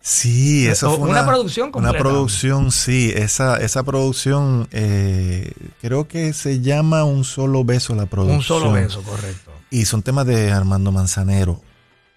[0.01, 1.91] Sí, eso fue una, producción completa.
[1.91, 3.13] Una producción, sí.
[3.15, 8.39] Esa, esa producción eh, creo que se llama Un Solo Beso la producción.
[8.39, 9.51] Un Solo Beso, correcto.
[9.71, 11.61] Y son temas de Armando Manzanero.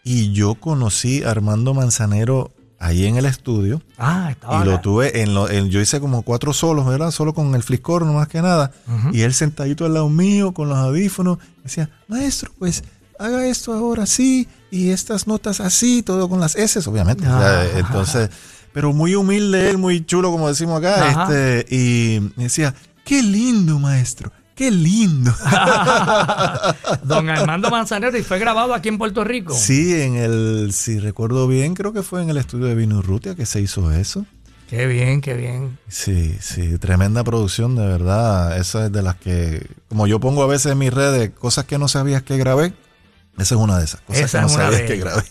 [0.03, 3.81] Y yo conocí a Armando Manzanero ahí en el estudio.
[3.97, 4.61] Ah, estaba.
[4.61, 7.11] Y lo tuve en, lo, yo hice como cuatro solos, ¿verdad?
[7.11, 8.71] Solo con el fliscor, no más que nada.
[9.11, 11.37] Y él sentadito al lado mío con los audífonos.
[11.63, 12.83] Decía, maestro, pues
[13.21, 17.25] haga esto ahora sí y estas notas así, todo con las S, obviamente.
[17.75, 18.29] entonces,
[18.73, 21.27] pero muy humilde él, muy chulo, como decimos acá.
[21.27, 24.31] Este, y decía, qué lindo, maestro.
[24.55, 25.33] Qué lindo.
[27.03, 29.53] Don Armando Manzanero, y fue grabado aquí en Puerto Rico.
[29.55, 33.33] Sí, en el, si recuerdo bien, creo que fue en el estudio de Vino Rutia
[33.33, 34.25] que se hizo eso.
[34.69, 35.79] Qué bien, qué bien.
[35.89, 38.57] Sí, sí, tremenda producción, de verdad.
[38.57, 41.77] Esa es de las que, como yo pongo a veces en mis redes, cosas que
[41.77, 42.73] no sabías que grabé,
[43.37, 45.23] esa es una de esas cosas que no sabías que grabé.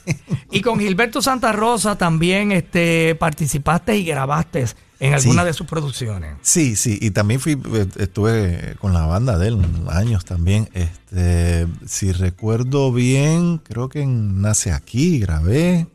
[0.51, 4.67] Y con Gilberto Santa Rosa también este, participaste y grabaste
[5.01, 6.35] en alguna de sus producciones.
[6.43, 9.59] Sí, sí, y también fui, eh, estuve con la banda de él
[9.89, 10.69] años también.
[10.75, 15.87] Este, si recuerdo bien, creo que en Nace Aquí grabé.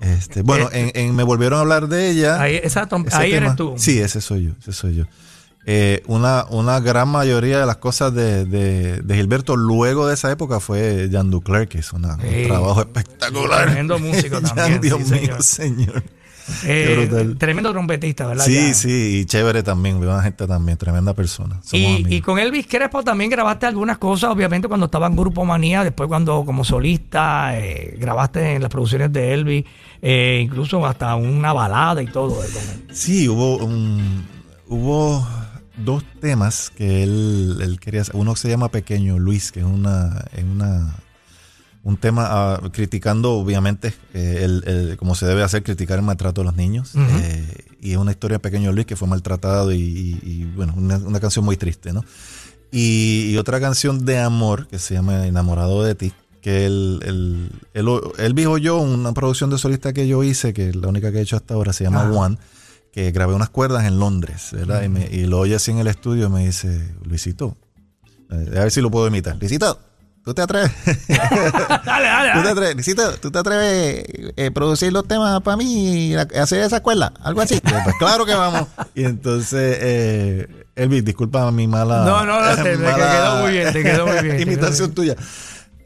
[0.00, 2.40] Este, bueno, eh, en, Me Volvieron a hablar de ella.
[2.40, 3.74] Ahí, exacto, ahí eres tú.
[3.78, 5.04] Sí, ese soy yo, ese soy yo.
[5.66, 10.60] Eh, una, una gran mayoría de las cosas de, de, Gilberto luego de esa época
[10.60, 12.02] fue Jan Duclerc, que hizo un
[12.46, 13.64] trabajo espectacular.
[13.66, 14.80] Tremendo músico también.
[14.80, 16.02] Dios mío, señor.
[16.64, 18.44] Eh, tremendo trompetista, ¿verdad?
[18.44, 21.60] Sí, sí, y chévere también, buena gente también, tremenda persona.
[21.72, 25.84] Y, y, con Elvis Crespo también grabaste algunas cosas, obviamente cuando estaba en Grupo Manía,
[25.84, 29.64] después cuando como solista eh, grabaste en las producciones de Elvis,
[30.00, 32.40] incluso hasta una balada y todo.
[32.90, 34.24] Sí, hubo un,
[34.68, 35.26] hubo
[35.84, 38.16] dos temas que él, quería hacer.
[38.16, 40.94] Uno se llama Pequeño Luis, que es una, una
[41.88, 46.46] un tema ah, criticando, obviamente, eh, el, como se debe hacer, criticar el maltrato de
[46.46, 46.92] los niños.
[46.94, 51.44] Eh, y es una historia de Pequeño Luis que fue maltratado y, bueno, una, canción
[51.44, 52.04] muy triste, ¿no?
[52.70, 56.12] Y, otra canción de amor que se llama Enamorado de ti,
[56.42, 57.00] que él,
[57.72, 61.18] él, él, dijo yo, una producción de solista que yo hice, que la única que
[61.18, 62.36] he hecho hasta ahora, se llama One
[62.98, 64.82] que grabé unas cuerdas en Londres, ¿verdad?
[64.82, 67.56] Y, lo oye así en el estudio y me dice, Luisito,
[68.28, 69.36] eh, a ver si lo puedo imitar.
[69.38, 69.78] Luisito,
[70.24, 70.72] ¿tú te atreves?
[71.06, 72.74] dale, dale, ¿Tú te atreves?
[72.74, 77.12] Luisito, ¿tú te atreves a eh, producir los temas para mí y hacer esa escuela?
[77.22, 77.60] Algo así.
[77.60, 78.66] pues claro que vamos.
[78.96, 82.04] Y entonces, eh, Elvis, disculpa mi mala...
[82.04, 84.40] No, no, no, te, quedó muy bien, te quedó muy bien.
[84.40, 85.14] imitación tuya.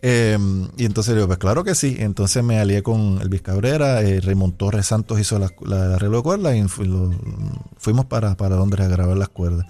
[0.04, 1.96] Em, y entonces digo, pues claro que sí.
[2.00, 6.22] Entonces me alié con Elvis Cabrera, eh, Raymond Torres Santos hizo la, la arreglo de
[6.24, 6.64] cuerdas y
[7.78, 9.66] fuimos para, para Londres a grabar las cuerdas.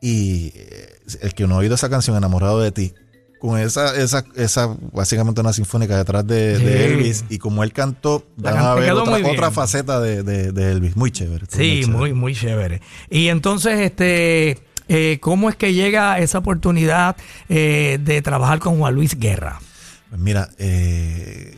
[0.00, 0.88] Y eh,
[1.20, 2.94] el que no ha oído esa canción, Enamorado de ti,
[3.38, 8.56] con esa, esa, esa básicamente una sinfónica detrás de, Elvis, y como él cantó, van
[8.56, 10.96] a ver otra, faceta de, de, Elvis.
[10.96, 11.44] Muy chévere.
[11.48, 12.80] Sí, muy, muy chévere.
[13.10, 14.58] Y entonces, este
[14.92, 17.16] eh, ¿Cómo es que llega esa oportunidad
[17.48, 19.60] eh, de trabajar con Juan Luis Guerra?
[20.08, 21.56] Pues mira, eh,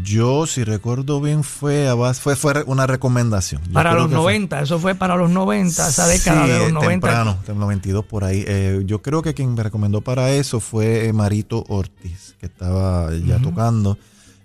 [0.00, 3.62] yo, si recuerdo bien, fue, fue, fue una recomendación.
[3.72, 6.88] para los 90, eso fue para los 90, esa década de los 90.
[7.08, 8.46] Temprano, 92 por ahí.
[8.84, 13.98] yo creo que quien me recomendó para eso fue Marito Ortiz, que estaba ya tocando.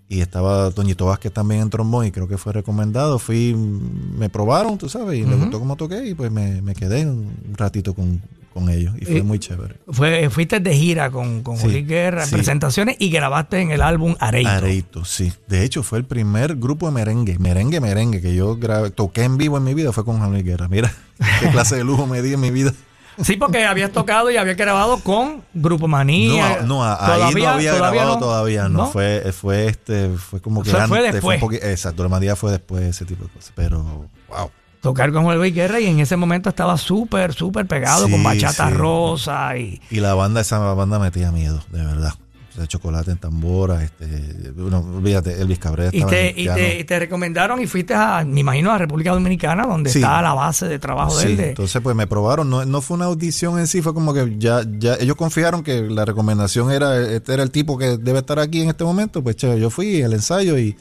[0.09, 3.17] Y estaba Toñito Vázquez también en trombón y creo que fue recomendado.
[3.19, 7.55] Fui, me probaron, tú sabes, y me gustó cómo toqué y pues me, quedé un
[7.57, 8.21] ratito con,
[8.69, 9.77] ellos y fue muy chévere.
[9.87, 14.49] Fue, fuiste de gira con, con Guerra, presentaciones y grabaste en el álbum Areito.
[14.49, 15.33] Areito, sí.
[15.47, 19.37] De hecho, fue el primer grupo de merengue, merengue, merengue, que yo grabé, toqué en
[19.37, 20.67] vivo en mi vida, fue con Juan Guerra.
[20.67, 20.93] Mira,
[21.39, 22.71] qué clase de lujo me di en mi vida.
[23.21, 26.61] Sí, porque habías tocado y había grabado con Grupo Manía.
[26.61, 28.87] No, no ahí no había grabado todavía, no.
[28.87, 31.41] Fue, fue este, fue como que Fue después.
[31.61, 33.51] exacto, la fue después ese tipo de cosas.
[33.55, 34.51] Pero, wow.
[34.81, 39.55] Tocar con Luis Guerra y en ese momento estaba súper, súper pegado con Bachata Rosa
[39.57, 39.81] y...
[39.89, 42.13] Y la banda, esa banda metía miedo, de verdad.
[42.57, 44.05] De chocolate en tambora, este,
[44.55, 48.23] bueno, olvídate, Elvis Cabrera Y te, en y, te, y te recomendaron y fuiste a,
[48.25, 49.99] me imagino, a República Dominicana, donde Sí.
[49.99, 51.37] está la base de trabajo de él.
[51.37, 54.35] de- entonces pues me probaron, no, no fue una audición en sí, fue como que
[54.37, 58.37] ya, ya ellos confiaron que la recomendación era, este era el tipo que debe estar
[58.39, 60.75] aquí en este momento, pues chévere, yo fui al ensayo y,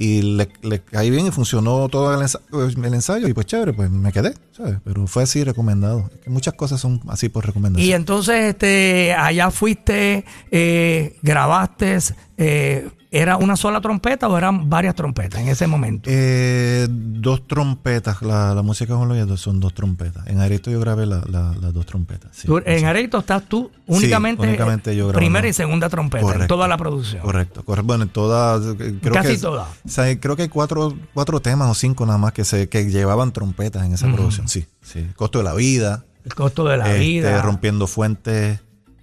[0.00, 0.48] y le,
[0.80, 4.78] caí bien y funcionó todo el ensayo, y pues chévere, pues me quedé, ¿sabes?
[4.82, 6.08] Pero fue así recomendado.
[6.26, 7.86] Muchas cosas son así por recomendación.
[7.86, 11.98] Y entonces este, allá fuiste, eh, grabaste,
[12.42, 16.08] eh, ¿era una sola trompeta o eran varias trompetas en ese momento?
[16.10, 20.26] Eh, dos trompetas, la, la música con los son dos trompetas.
[20.26, 22.30] En Areto yo grabé la- la- las dos trompetas.
[22.34, 22.46] sí.
[22.46, 26.54] Tú- en Areito estás tú únicamente, únicamente yo primera y segunda trompeta en Correcto.
[26.54, 27.20] toda la producción.
[27.20, 27.86] Correcto, correcto.
[27.86, 29.68] Bueno, en todas, eh, creo Casi todas.
[29.84, 32.90] o sea, creo que hay cuatro, cuatro temas o cinco nada más que se que
[32.90, 34.48] llevaban trompetas en esa producción.
[34.48, 35.06] Sí, sí.
[35.14, 37.42] Costo de la vida, El costo de la este, vida.
[37.42, 38.60] rompiendo fuentes,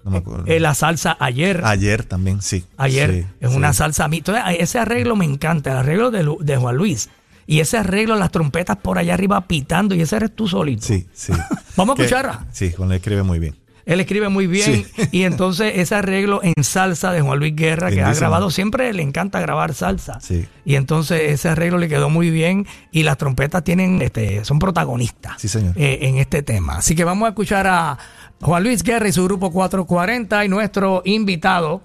[0.07, 0.45] no me acuerdo.
[0.47, 1.61] Eh, la salsa ayer.
[1.65, 2.65] Ayer también, sí.
[2.77, 3.55] Ayer Sí, es sí.
[3.57, 4.17] una salsa a mí.
[4.17, 7.09] Entonces, ese arreglo me encanta, el arreglo de, Lu- de Juan Luis.
[7.45, 10.85] Y ese arreglo, las trompetas por allá arriba pitando, y ese eres tú solito.
[10.85, 11.31] Sí, sí.
[11.77, 12.45] Vamos a escucharla.
[12.51, 13.55] Sí, Juan le escribe muy bien.
[13.85, 14.85] Él escribe muy bien.
[14.97, 15.07] Sí.
[15.13, 19.01] Y entonces ese arreglo en salsa de Juan Luis Guerra, que ha grabado, siempre le
[19.01, 20.19] encanta grabar salsa.
[20.19, 20.45] Sí.
[20.65, 22.67] Y entonces ese arreglo le quedó muy bien.
[22.91, 25.71] Y las trompetas tienen, este, son protagonistas Sí, señor.
[25.77, 26.79] eh, en este tema.
[26.79, 27.97] Así que vamos a escuchar a
[28.41, 31.81] Juan Luis Guerra y su grupo 440 y nuestro invitado.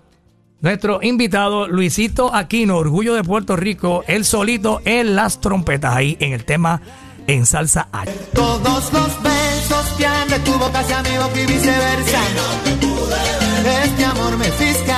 [0.61, 6.33] Nuestro invitado Luisito Aquino, Orgullo de Puerto Rico, él solito en las trompetas, ahí en
[6.33, 6.81] el tema
[7.27, 8.05] en salsa A.
[8.33, 12.21] Todos los besos que han de tu boca hacia mi boca y viceversa.
[13.85, 14.92] Este amor me fiscaliza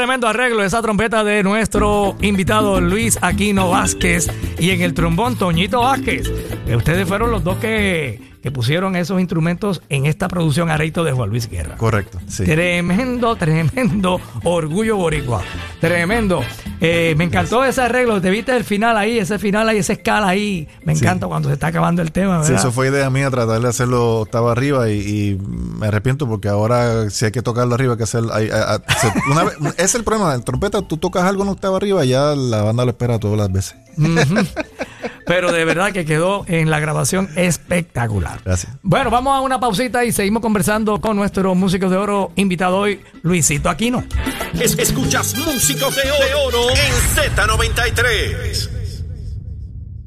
[0.00, 5.80] tremendo arreglo esa trompeta de nuestro invitado Luis Aquino Vázquez y en el trombón Toñito
[5.80, 6.26] Vázquez.
[6.66, 11.12] Eh, Ustedes fueron los dos que, que pusieron esos instrumentos en esta producción Areito de
[11.12, 11.76] Juan Luis Guerra.
[11.76, 12.44] Correcto, sí.
[12.44, 15.42] Tremendo, tremendo orgullo boricua.
[15.80, 16.40] Tremendo.
[16.80, 18.20] Eh, me encantó ese arreglo.
[18.20, 20.66] Te viste el final ahí, ese final ahí, esa escala ahí.
[20.84, 21.04] Me Sí.
[21.04, 24.20] encanta cuando se está acabando el tema, Sí, eso fue idea mía tratar de hacerlo
[24.20, 25.38] octava arriba y, y
[25.78, 28.78] me arrepiento porque ahora si hay que tocarlo arriba hay que hacer hay- hay- hay-
[28.98, 32.08] se- una vez- es el problema del trompeta tú tocas algo en octava arriba y
[32.08, 34.08] ya la banda lo espera todas las veces Ujú.
[35.26, 38.40] Pero de verdad que quedó en la grabación espectacular.
[38.44, 38.72] Gracias.
[38.82, 43.00] Bueno, vamos a una pausita y seguimos conversando con nuestro músico de oro invitado hoy,
[43.22, 44.02] Luisito Aquino.
[44.58, 46.10] Es- escuchas Músicos de
[46.46, 48.79] Oro en Z93.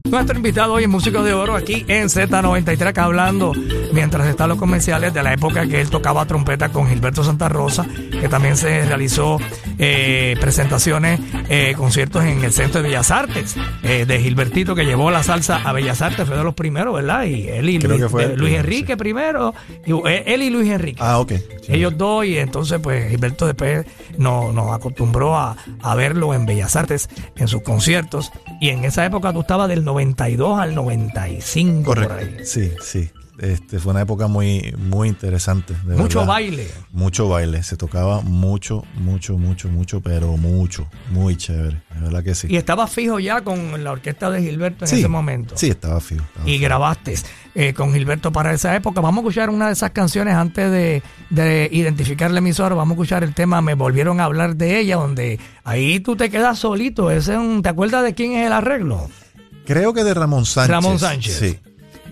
[0.09, 3.53] Nuestro invitado hoy es músico de oro aquí en Z93, acá hablando
[3.93, 7.85] mientras están los comerciales de la época que él tocaba trompeta con Gilberto Santa Rosa,
[8.11, 9.39] que también se realizó
[9.79, 15.09] eh, presentaciones, eh, conciertos en el Centro de Bellas Artes, eh, de Gilbertito que llevó
[15.09, 17.23] la salsa a Bellas Artes, fue de los primeros, ¿verdad?
[17.23, 19.53] Y él y Luis, fue Enrique primero,
[19.85, 20.99] y, él y Luis Enrique.
[21.01, 21.75] ah ok Sí.
[21.75, 23.85] Ellos dos, y entonces, pues Gilberto después
[24.17, 28.31] nos, nos acostumbró a, a verlo en Bellas Artes, en sus conciertos.
[28.61, 31.83] Y en esa época tú estabas del 92 al 95.
[31.83, 32.45] por correcto ahí.
[32.45, 36.33] sí sí este fue una época muy muy interesante de Mucho verdad.
[36.33, 36.67] baile.
[36.91, 42.35] mucho baile se tocaba mucho mucho mucho mucho pero mucho muy chévere de verdad que
[42.35, 45.57] sí Y estabas fijo ya con la orquesta de Gilberto en sí, ese momento.
[45.57, 46.63] sí estaba fijo, estaba Y fijo.
[46.63, 47.15] grabaste
[47.55, 49.01] eh, con Gilberto para esa época.
[49.01, 52.75] Vamos a escuchar una de esas canciones antes de, de identificar la emisora.
[52.75, 56.29] Vamos a escuchar el tema Me volvieron a hablar de ella, donde ahí tú te
[56.29, 57.11] quedas solito.
[57.11, 59.09] Ese es un- ¿Te acuerdas de quién es el arreglo?
[59.65, 61.37] creo que de Ramón Sánchez Ramón Sánchez.
[61.39, 61.59] sí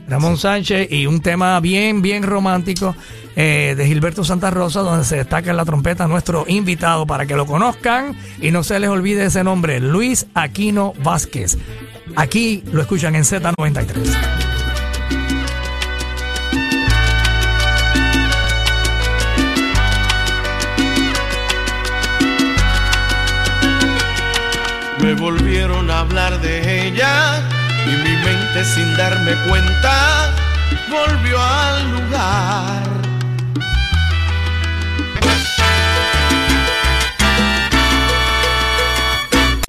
[0.07, 2.95] Ramón Sánchez y un tema bien, bien romántico
[3.35, 7.35] eh, de Gilberto Santa Rosa, donde se destaca en la trompeta nuestro invitado para que
[7.35, 11.57] lo conozcan y no se les olvide ese nombre, Luis Aquino Vázquez.
[12.15, 14.50] Aquí lo escuchan en Z93.
[25.01, 27.41] Me volvieron a hablar de ella
[27.85, 30.31] y mi mente sin darme cuenta
[30.91, 33.10] volvió al lugar.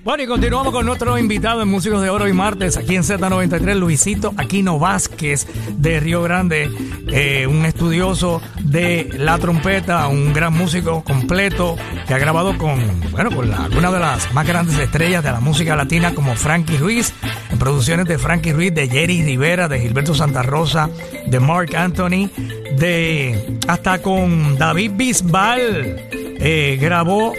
[0.05, 3.77] Bueno, y continuamos con nuestro invitado en Músicos de Oro y Martes, aquí en Z93,
[3.77, 6.73] Luisito Aquino Vázquez de Río Grande,
[7.07, 11.77] eh, un estudioso de la trompeta, un gran músico completo
[12.09, 12.81] que ha grabado con,
[13.13, 17.15] bueno, con algunas de las más grandes estrellas de la música latina como Frankie Ruiz,
[17.53, 20.91] en producciones de Frankie Ruiz, de Jerry Rivera, de Gilberto Santa Rosa,
[21.29, 22.29] de Mark Anthony,
[22.77, 26.09] de hasta con David Bisbal,
[26.41, 27.35] eh, grabó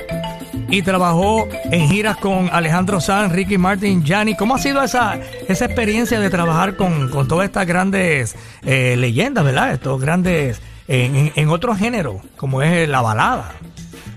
[0.69, 4.35] y trabajó en giras con Alejandro Sanz, Ricky Martin, Gianni.
[4.35, 9.43] ¿Cómo ha sido esa, esa experiencia de trabajar con, con todas estas grandes eh, leyendas,
[9.43, 9.73] verdad?
[9.73, 13.51] Estos grandes, en, otro género, como es la balada.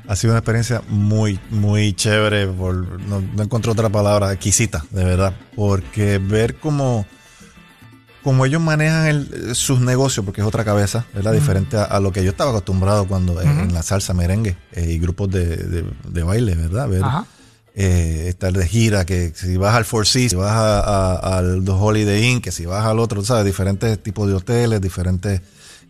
[0.09, 5.05] Ha sido una experiencia muy, muy chévere, por, no, no encuentro otra palabra, exquisita, de
[5.05, 7.07] verdad, porque ver cómo
[8.27, 11.33] como ellos manejan el, sus negocios, porque es otra cabeza, ¿verdad?
[11.33, 15.31] Diferente a, lo que yo estaba acostumbrado cuando en, la salsa, merengue eh, y grupos
[15.31, 16.89] de, de, baile, ¿verdad?
[16.89, 17.05] Ver,
[17.77, 20.57] eh, estar de gira, que si vas al Four Seasons, si vas
[21.23, 23.45] al Holiday Inn, que si vas al otro, ¿sabes?
[23.45, 25.41] Diferentes tipos de hoteles, diferentes...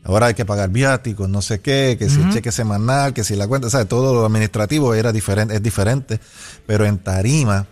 [0.05, 3.35] Ahora hay que pagar viáticos, no sé qué, que si el cheque semanal, que si
[3.35, 3.89] la cuenta, ¿sabes?
[3.89, 6.21] Todo lo administrativo era diferente, es diferente,
[6.67, 7.67] pero en tarima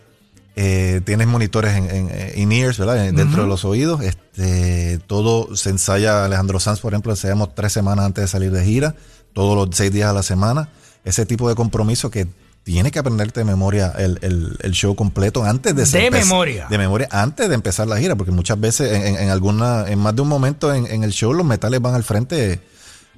[0.56, 3.12] eh, tienes monitores en, en, in ears, ¿verdad?
[3.12, 4.02] Dentro de los oídos.
[4.02, 8.64] Este, todo se ensaya, Alejandro Sanz, por ejemplo, ensayamos tres semanas antes de salir de
[8.64, 8.94] gira,
[9.32, 10.68] todos los seis días a la semana.
[11.04, 12.28] Ese tipo de compromiso que
[12.62, 16.66] tiene que aprenderte de memoria el, el, show completo antes de De memoria.
[16.70, 20.16] De memoria antes de empezar la gira, porque muchas veces en, en alguna, en más
[20.16, 22.60] de un momento en, el show los metales van al frente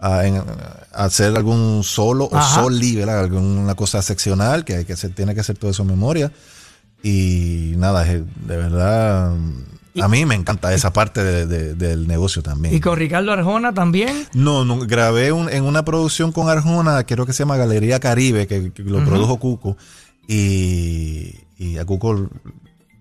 [0.00, 0.22] a,
[0.92, 3.20] hacer algún solo o soli, ¿verdad?
[3.20, 6.32] Alguna cosa seccional que, que se tiene que hacer todo eso en memoria.
[7.06, 8.24] Y nada, de
[8.56, 9.32] verdad,
[10.02, 12.74] a mí me encanta esa parte del negocio también.
[12.74, 14.26] ¿Y con Ricardo Arjona también?
[14.34, 18.72] No, no grabé en una producción con Arjona, creo que se llama Galería Caribe, que,
[18.78, 19.76] lo produjo Cuco.
[20.26, 22.28] Y, y a Cuco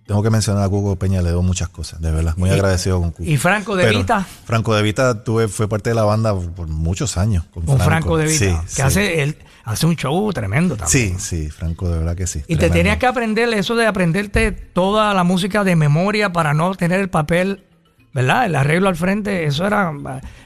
[0.05, 2.35] tengo que mencionar a Cuco Peña, le doy muchas cosas, de verdad.
[2.37, 3.23] Muy agradecido con Cuco.
[3.23, 4.23] ¿Y Franco de Vita?
[4.45, 7.43] Franco de Vita tuve, fue parte de la banda por, muchos años.
[7.51, 8.17] Con, Franco.
[8.17, 8.63] de Vita.
[8.75, 11.19] que hace él hace un show tremendo también.
[11.19, 12.43] Sí, sí, Franco, de verdad que sí.
[12.47, 16.73] Y te tenías que aprender eso de aprenderte toda la música de memoria para no
[16.75, 17.65] tener el papel
[18.15, 18.45] ¿verdad?
[18.45, 19.91] El arreglo al frente, eso era,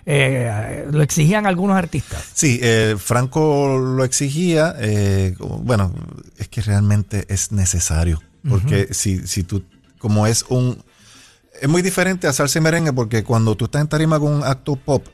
[0.03, 2.25] eh, lo exigían algunos artistas.
[2.33, 5.93] Sí, eh, Franco lo exigía, eh, bueno,
[6.39, 8.23] es que realmente es necesario.
[8.49, 9.63] Porque si, si tú,
[9.99, 10.83] como es un...
[11.61, 14.43] Es muy diferente a salsa y merengue porque cuando tú estás en tarima con un
[14.43, 15.05] acto pop,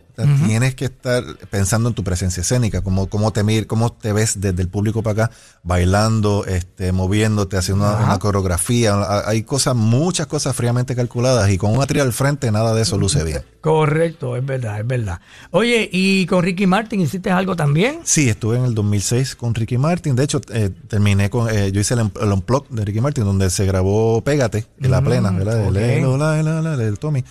[0.45, 4.39] Tienes que estar pensando en tu presencia escénica, cómo, cómo, te, mir, cómo te ves
[4.39, 8.95] desde el público para acá, bailando, este, moviéndote, haciendo una, coreografía.
[9.27, 12.97] Hay cosas, muchas cosas fríamente calculadas y con un atril al frente nada de eso
[12.97, 13.43] luce bien.
[13.65, 15.19] Correcto, es verdad, es verdad.
[15.49, 18.01] Oye, ¿y con Ricky Martin hiciste algo también?
[18.03, 20.15] Sí, estuve en el 2006 con Ricky Martin.
[20.15, 23.49] De hecho, eh, terminé con, eh, yo hice el, el, unplug de Ricky Martin, donde
[23.49, 26.81] se grabó Pégate, en la mm, plena, ¿verdad?
[26.81, 27.23] El, Tommy.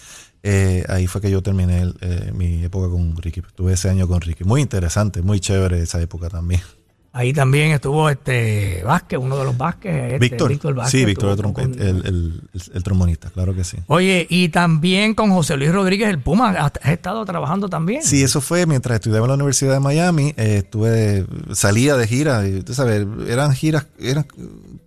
[0.47, 3.41] Eh, ahí fue que yo terminé eh, mi época con Ricky.
[3.55, 4.45] Tuve ese año con Ricky.
[4.45, 6.61] Muy interesante, muy chévere esa época también.
[7.17, 10.15] Ahí también estuvo este Vázquez, uno de los Vázquez.
[10.15, 10.51] Este, Víctor.
[10.51, 11.01] Víctor Vázquez.
[11.01, 12.43] Sí, Víctor el, el,
[12.75, 13.77] el, trombonista, claro que sí.
[13.87, 18.03] Oye, y también con José Luis Rodríguez, el Puma, ¿has estado trabajando también?
[18.03, 20.35] Sí, eso fue mientras estudiaba en la Universidad de Miami.
[20.37, 24.27] Eh, estuve, salía de gira, y, tú sabes, eran giras, eran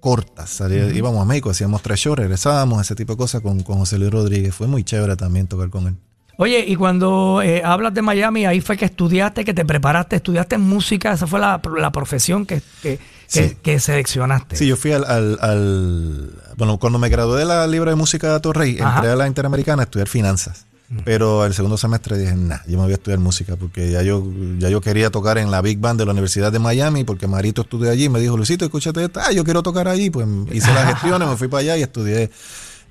[0.02, 0.62] cortas.
[0.94, 4.12] Íbamos a México, hacíamos tres shows, regresábamos, ese tipo de cosas con, con José Luis
[4.12, 4.54] Rodríguez.
[4.54, 5.96] Fue muy chévere también tocar con él.
[6.40, 10.60] Oye, y cuando eh, hablas de Miami, ahí fue que estudiaste, que te preparaste, estudiaste
[10.60, 11.60] música, esa fue la,
[11.92, 14.56] profesión que, que, seleccionaste.
[14.56, 18.40] Sí, yo fui al, al, Bueno, cuando me gradué de la Libre de Música de
[18.40, 20.68] Torrey, entré a la Interamericana a estudiar finanzas.
[20.90, 21.00] Mm.
[21.04, 24.24] Pero el segundo semestre dije, nah, yo me voy a estudiar música porque ya yo,
[24.58, 27.64] ya yo quería tocar en la Big Band de la Universidad de Miami porque Marito
[27.64, 30.12] estudió allí y me dijo, Luisito, escúchate esto, ah, yo quiero tocar allí.
[30.12, 32.30] Pues hice las gestiones, me fui para allá y estudié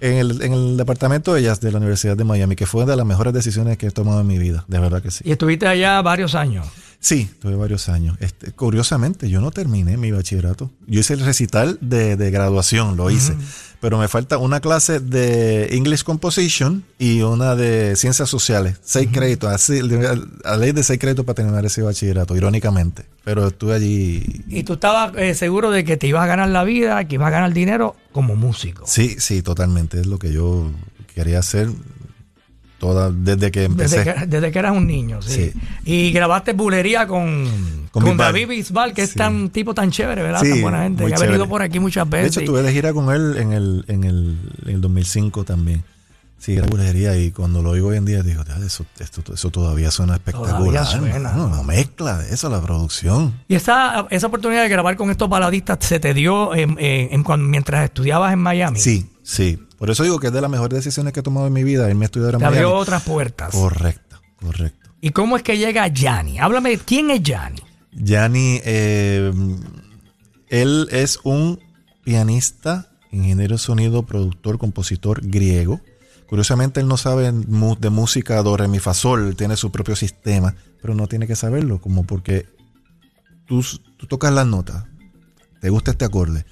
[0.00, 2.96] en el, en el departamento de de la Universidad de Miami, que fue una de
[2.96, 5.22] las mejores decisiones que he tomado en mi vida, de verdad que sí.
[5.26, 6.66] ¿Y estuviste allá varios años?
[7.00, 8.16] Sí, tuve varios años.
[8.20, 10.70] Este, curiosamente, yo no terminé mi bachillerato.
[10.86, 13.34] Yo hice el recital de, de graduación, lo hice.
[13.80, 18.78] Pero me falta una clase de English Composition y una de Ciencias Sociales.
[18.82, 19.80] Seis créditos, así,
[20.44, 23.04] a ley de seis créditos para terminar ese bachillerato, irónicamente.
[23.22, 24.44] Pero estuve allí.
[24.48, 27.28] ¿Y tú estabas eh, seguro de que te ibas a ganar la vida, que ibas
[27.28, 28.84] a ganar dinero como músico?
[28.86, 30.00] Sí, sí, totalmente.
[30.00, 30.70] Es lo que yo
[31.14, 31.68] quería hacer
[32.78, 34.04] Toda, desde que empecé.
[34.26, 35.52] Desde que, eras un niño, sí.
[35.84, 40.42] Y grabaste bulería con, con, David Bisbal, que es tan tipo tan chévere, ¿verdad?
[40.42, 42.22] tan buena gente, que ha venido por aquí muchas veces.
[42.22, 45.84] De hecho, estuve de gira con él en el, en el, en el 2005 también.
[46.38, 49.50] Sí, era bulería y cuando lo oigo hoy en día digo, "Ya, eso, esto, eso
[49.50, 50.58] todavía suena espectacular.
[50.58, 51.32] Todavía suena.
[51.32, 53.34] No, no mezcla de eso la producción.
[53.48, 57.50] Y esa, esa oportunidad de grabar con estos baladistas se te dio en, en- en
[57.50, 58.78] mientras estudiabas en Miami.
[58.78, 59.58] Sí, sí.
[59.78, 61.88] Por eso digo que es de las mejores decisiones que he tomado en mi vida,
[61.88, 62.56] irme a estudiar a Te Miami.
[62.56, 63.52] abrió otras puertas.
[63.52, 64.90] Correcto, correcto.
[65.00, 66.38] ¿Y cómo es que llega Yanni?
[66.38, 67.62] Háblame, ¿quién es Yanni?
[67.92, 69.32] Yanni, eh,
[70.48, 71.60] él es un
[72.04, 75.80] pianista, ingeniero de sonido, productor, compositor griego.
[76.28, 80.54] Curiosamente, él no sabe de música do, re, mi, fa, sol, tiene su propio sistema,
[80.80, 82.46] pero no tiene que saberlo, como porque
[83.46, 83.64] tú,
[83.96, 84.84] tú tocas las notas,
[85.60, 86.44] te gusta este acorde,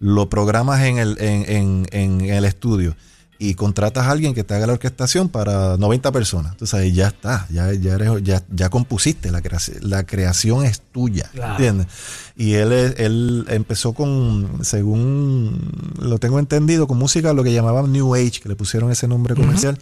[0.00, 2.96] lo programas en el, en, en- en el estudio
[3.38, 6.52] y contratas a alguien que te haga la orquestación para 90 personas.
[6.52, 10.80] Entonces ahí ya está, ya, ya, eres- ya, ya compusiste, la, creaci- la creación es
[10.92, 11.52] tuya, Claro.
[11.52, 11.86] ¿entiendes?
[12.34, 15.70] Y él, él empezó con, según
[16.00, 19.34] lo tengo entendido, con música lo que llamaban New Age, que le pusieron ese nombre
[19.34, 19.78] comercial,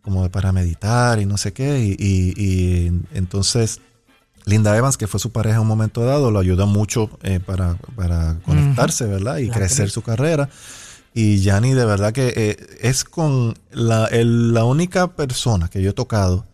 [0.00, 1.80] como de para meditar y no sé qué.
[1.80, 3.80] Y, y- y entonces
[4.46, 7.74] Linda Evans, que fue su pareja en un momento dado, lo ayudó mucho eh, para,
[7.96, 9.38] para conectarse, ¿verdad?
[9.38, 10.48] Y La crecer su carrera.
[11.14, 15.90] Y Yanni, de verdad que eh, es con la, el- la única persona que yo
[15.90, 16.44] he tocado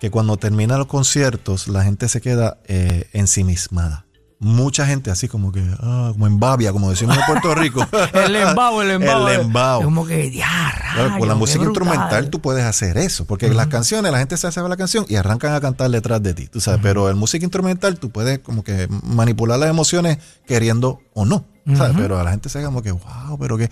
[0.00, 4.06] que cuando termina los conciertos la gente se queda eh, ensimismada.
[4.42, 7.86] Mucha gente así como que, ah, como en babia, como decimos en Puerto Rico.
[8.14, 9.28] El embao, el embao.
[9.28, 9.80] El embao.
[9.80, 10.72] Es como que, ya,
[11.18, 14.70] con la música instrumental tú puedes hacer eso, porque las canciones, la gente se sabe
[14.70, 17.98] la canción y arrancan a cantar detrás de ti, tú sabes, pero en música instrumental
[17.98, 20.16] tú puedes como que manipular las emociones
[20.46, 21.44] queriendo o no,
[21.76, 21.94] ¿sabes?
[21.98, 23.68] Pero a la gente se como que, wow, pero que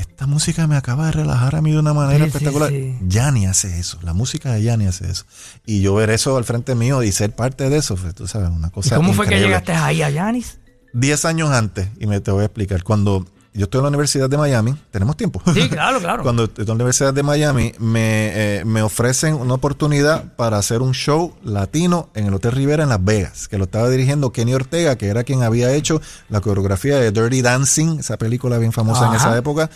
[0.00, 2.70] esta música me acaba de relajar a mí de una manera Sí, espectacular.
[2.70, 2.96] sí.
[3.02, 5.24] Yanni hace eso, la música de Yanni hace eso.
[5.66, 8.50] Y yo ver eso al frente mío y ser parte de eso, pues, tú sabes,
[8.50, 10.58] una ¿Y cosa cómo fue que llegaste ahí a Yanis?
[10.92, 14.30] 10 años antes, y me te voy a explicar, cuando yo estoy en la Universidad
[14.30, 15.42] de Miami, tenemos tiempo.
[15.52, 16.22] Sí, claro, claro.
[16.22, 20.82] Cuando estoy en la Universidad de Miami, me, eh, me ofrecen una oportunidad para hacer
[20.82, 24.54] un show latino en el Hotel Rivera en Las Vegas, que lo estaba dirigiendo Kenny
[24.54, 29.08] Ortega, que era quien había hecho la coreografía de Dirty Dancing, esa película bien famosa
[29.08, 29.68] en esa época,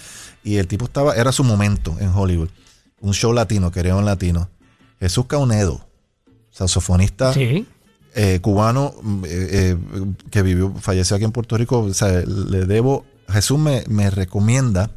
[0.44, 2.50] y el tipo estaba, era su momento en Hollywood.
[3.00, 4.48] Un show latino, quería un latino.
[5.00, 5.84] Jesús Caunedo,
[6.50, 7.66] saxofonista Sí.
[8.14, 9.76] eh, cubano mm, eh, eh,
[10.30, 11.80] que vivió, falleció aquí en Puerto Rico.
[11.80, 13.04] O sea, le debo.
[13.28, 14.90] Jesús me, me recomienda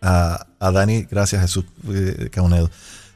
[0.00, 2.70] a, a Dani, gracias Jesús eh, Caunedo,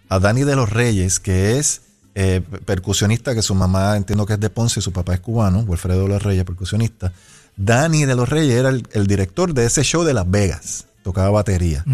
[0.09, 1.83] a Dani de los Reyes, que es
[2.14, 5.61] eh, percusionista, que su mamá entiendo que es de Ponce y su papá es cubano,
[5.61, 7.12] Wilfredo de los Reyes, percusionista.
[7.57, 11.31] Dani de los Reyes era el, el director de ese show de Las Vegas, tocaba
[11.31, 11.85] batería.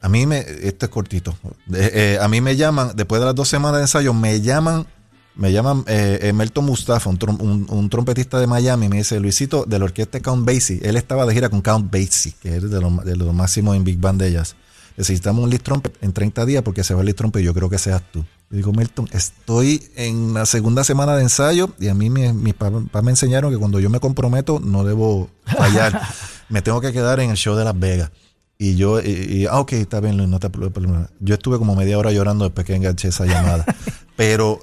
[0.00, 1.36] A mí me, esto es cortito.
[1.72, 4.86] Eh, eh, a mí me llaman, después de las dos semanas de ensayo, me llaman,
[5.34, 9.64] me llaman eh, Melton Mustafa, un, trom- un- un trompetista de Miami, me dice, Luisito,
[9.66, 10.80] de la orquesta Count Basie.
[10.82, 13.84] Él estaba de gira con Count Basie, que es de lo, de lo máximo en
[13.84, 14.54] Big Band de jazz.
[14.96, 17.54] Necesitamos un lead trumpet en 30 días porque se va el lead trumpet y yo
[17.54, 18.24] creo que seas tú.
[18.50, 23.02] Digo, Melton, estoy en la segunda semana de ensayo y a mí mi- mis papás
[23.02, 25.98] me enseñaron que cuando yo me comprometo no debo fallar.
[26.50, 28.10] me tengo que quedar en el show de Las Vegas.
[28.58, 30.84] Y yo, y, y, ah, ok, está bien, Luis, no te preocupes.
[31.20, 33.64] Yo estuve como media hora llorando después que enganché esa llamada.
[34.16, 34.60] Pero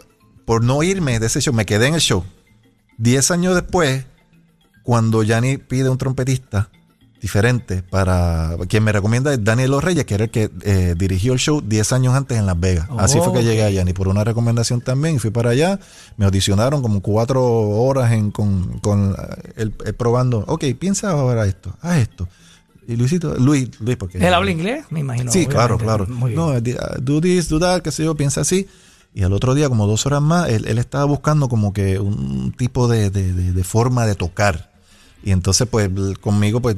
[0.50, 2.24] por no irme de ese show, me quedé en el show.
[2.98, 4.06] Diez años después,
[4.82, 6.72] cuando Yanni pide un trompetista
[7.22, 11.34] diferente para quien me recomienda es Daniel Los Reyes, que era el que eh, dirigió
[11.34, 12.88] el show 10 años antes en Las Vegas.
[12.98, 13.46] Así fue que Ok.
[13.46, 15.80] llegué a Yanni por una recomendación también fui para allá.
[16.18, 20.46] Me audicionaron como cuatro horas en, con, con eh, él probando.
[20.48, 22.28] Ok, piensa ahora esto, haz esto.
[22.88, 24.86] Y Luisito, Luis, Luis, porque ¿Él habla inglés?
[24.90, 25.32] Me imagino.
[25.32, 26.08] Sí, claro, claro.
[26.08, 26.60] No, uh,
[27.00, 28.68] do this, do that, qué sé yo, piensa así.
[29.14, 32.52] Y al otro día, como dos horas más, él, él estaba buscando como que un
[32.56, 34.72] tipo de, de- de- de forma de tocar.
[35.24, 35.90] Y entonces, pues,
[36.22, 36.76] conmigo, pues,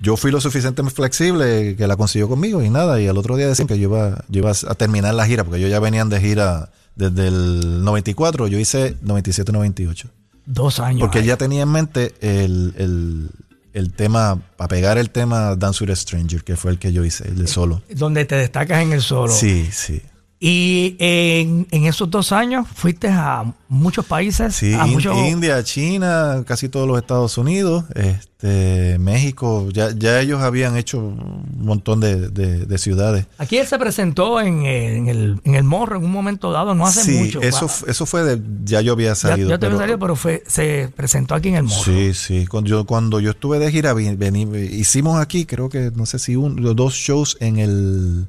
[0.00, 3.00] yo fui lo suficientemente flexible que la consiguió conmigo y nada.
[3.00, 5.58] Y al otro día decían que yo iba, yo iba a terminar la gira, porque
[5.58, 10.06] ellos ya venían de gira desde el 94, yo hice 97-98.
[10.44, 11.00] Dos años.
[11.00, 13.30] Porque él ya tenía en mente el, el-
[13.72, 17.04] el tema, para pegar el tema Dance with a Stranger, que fue el que yo
[17.06, 17.80] hice, el de solo.
[17.94, 19.32] Donde te destacas en el solo.
[19.32, 20.02] Sí, sí.
[20.44, 24.56] Y en, en esos dos años fuiste a muchos países.
[24.56, 25.16] Sí, a In- muchos.
[25.16, 31.46] India, China, casi todos los Estados Unidos, este, México, ya, ya ellos habían hecho un
[31.60, 33.26] montón de, de- de ciudades.
[33.38, 36.88] Aquí él se presentó en, en el, en el Morro en un momento dado, no
[36.88, 37.40] hace sí, mucho.
[37.40, 39.48] eso, eso fue de, ya yo había ya, salido.
[39.48, 41.84] ya te había salido, pero fue, se presentó aquí en el Morro.
[41.84, 42.46] Sí, sí.
[42.48, 46.34] Cuando yo, cuando yo estuve de gira, vení- hicimos aquí, creo que, no sé si
[46.34, 48.26] un, dos shows en el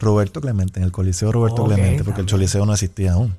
[0.00, 2.26] Roberto Clemente, en el Coliseo Roberto Clemente, porque el.
[2.26, 3.36] Coliseo no existía aún.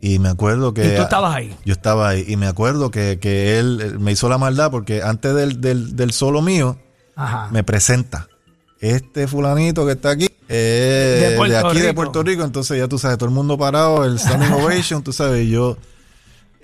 [0.00, 0.86] Y me acuerdo que...
[0.86, 1.56] ¿Y tú estabas ahí?
[1.64, 2.24] Yo estaba ahí.
[2.28, 6.12] Y me acuerdo que, que él me hizo la maldad porque antes del, del, del
[6.12, 6.76] solo mío,
[7.16, 7.48] Ajá.
[7.50, 8.28] me presenta.
[8.80, 11.94] Este fulanito que está aquí eh, De aquí de.
[11.94, 15.46] Puerto Rico, entonces ya tú sabes, todo el mundo parado, el standing ovation, tú sabes,
[15.46, 15.78] y yo...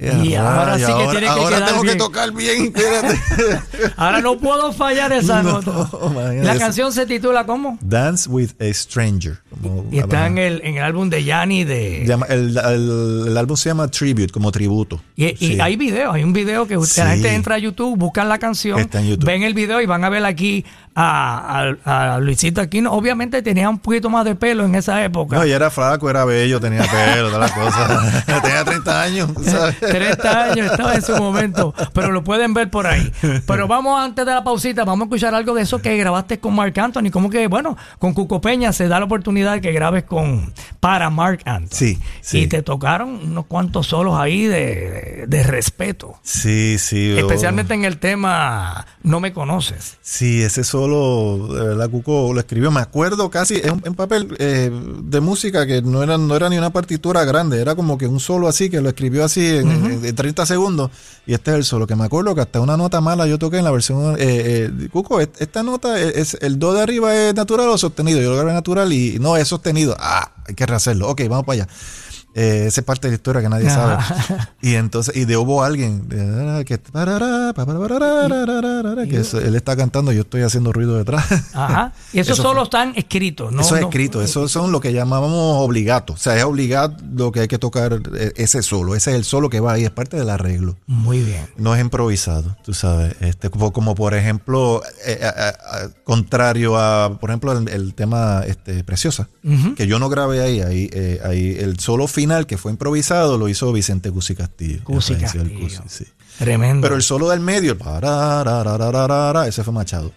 [0.00, 1.94] Y ahora sí que ahora, tiene que ahora quedar tengo bien.
[1.94, 3.18] que tocar bien, espérate.
[3.96, 5.90] Ahora no puedo fallar esa No, nota.
[6.42, 7.76] La canción se titula ¿cómo?
[7.82, 9.38] Dance with a Stranger.
[9.90, 12.04] Y está en el, en el álbum de Yanni de...
[12.06, 15.00] Llama- el, el- el álbum se llama Tribute, como tributo.
[15.16, 18.38] Y, hay videos, hay un video que usted- la gente entra a YouTube, buscan la
[18.38, 19.26] canción, Está en YouTube.
[19.26, 20.64] ven el video y van a ver aquí
[21.02, 22.92] a, a- a Luisito Aquino.
[22.92, 25.36] Obviamente tenía un poquito más de pelo en esa época.
[25.36, 28.24] No, y era flaco, era bello, tenía pelo, todas las cosas.
[28.42, 29.78] tenía 30 años, ¿sabes?
[29.80, 33.10] 30 años estaba en su momento, pero lo pueden ver por ahí.
[33.46, 36.54] Pero vamos antes de la pausita, vamos a escuchar algo de eso que grabaste con
[36.54, 37.10] Mark Anthony.
[37.10, 41.10] Como que, bueno, con Cuco Peña se da la oportunidad de que grabes con para
[41.10, 41.76] Mark Anthony.
[41.76, 42.38] Sí, sí.
[42.40, 46.18] Y te tocaron unos cuantos solos ahí de, de- de respeto.
[46.22, 47.10] Sí, sí.
[47.10, 49.98] yo- Especialmente en el tema No me conoces.
[50.02, 52.70] Sí, ese solo, de verdad, Cuco lo escribió.
[52.70, 54.70] Me acuerdo casi en, en papel eh,
[55.02, 58.20] de música que no era, no era ni una partitura grande, era como que un
[58.20, 60.90] solo así, que lo escribió así en, en- en 30 segundos.
[61.26, 63.58] Y este es el solo, que me acuerdo que hasta una nota mala yo toqué
[63.58, 64.16] en la versión.
[64.18, 67.78] Eh, eh, Cuco, est- esta nota, es, es- el do de arriba es natural o
[67.78, 68.20] sostenido.
[68.20, 69.96] Yo lo grabé natural y no, es sostenido.
[69.98, 71.08] Ah, hay que rehacerlo.
[71.08, 71.68] Ok, vamos para allá.
[72.34, 73.96] Eh, esa es parte de la historia que nadie sabe.
[74.62, 76.06] Y entonces, y de hubo alguien
[76.64, 76.76] que,
[79.08, 81.24] que eso- él está cantando, yo estoy haciendo ruido detrás.
[81.54, 81.92] Ajá.
[82.12, 83.60] Y esos Eso solos están escritos, ¿no?
[83.62, 86.12] eso es no- escrito, eso son lo que llamábamos obligato.
[86.12, 88.94] O sea, es obligado lo que hay que tocar eh, ese solo.
[88.94, 90.76] Ese es el solo que va ahí, es parte del arreglo.
[90.86, 91.46] Muy bien.
[91.56, 93.14] No es improvisado, tú sabes.
[93.20, 98.42] Este, como, como por ejemplo, eh, eh, eh, contrario a, por ejemplo, el, el tema
[98.46, 99.74] este, Preciosa, Ujú.
[99.74, 103.48] que yo no grabé ahí, ahí, eh, ahí el solo final que fue improvisado lo
[103.48, 104.84] hizo Vicente Cusi Castillo.
[104.84, 105.58] Cusi Castillo.
[105.58, 106.04] Cusi, sí.
[106.38, 106.82] Tremendo.
[106.82, 107.78] Pero el solo del medio, el
[109.46, 110.12] ese fue Machado.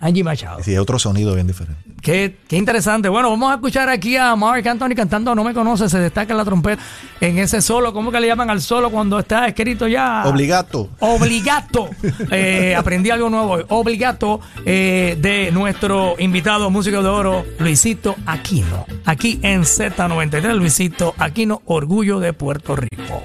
[0.00, 0.62] Angie Machado.
[0.62, 1.80] Sí, otro sonido bien diferente.
[2.00, 3.10] Qué, qué interesante.
[3.10, 6.44] Bueno, vamos a escuchar aquí a Mark Anthony cantando No me conoce, se destaca la
[6.44, 6.82] trompeta
[7.20, 7.92] en ese solo.
[7.92, 10.22] ¿Cómo que le llaman al solo cuando está escrito ya?
[10.26, 10.88] Obligato.
[11.00, 11.90] Obligato.
[12.32, 13.64] Eh, aprendí algo nuevo hoy.
[13.68, 18.86] Obligato eh, de nuestro invitado músico de oro, Luisito Aquino.
[19.04, 23.22] Aquí en Z93, Luisito Aquino, Orgullo de Puerto Rico.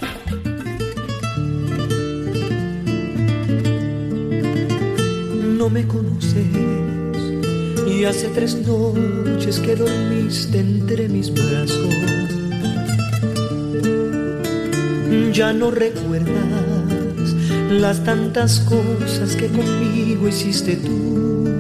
[5.66, 6.46] No me conoces
[7.88, 11.90] y hace tres noches que dormiste entre mis brazos.
[15.34, 17.34] Ya no recuerdas
[17.72, 21.58] las tantas cosas que conmigo hiciste tú.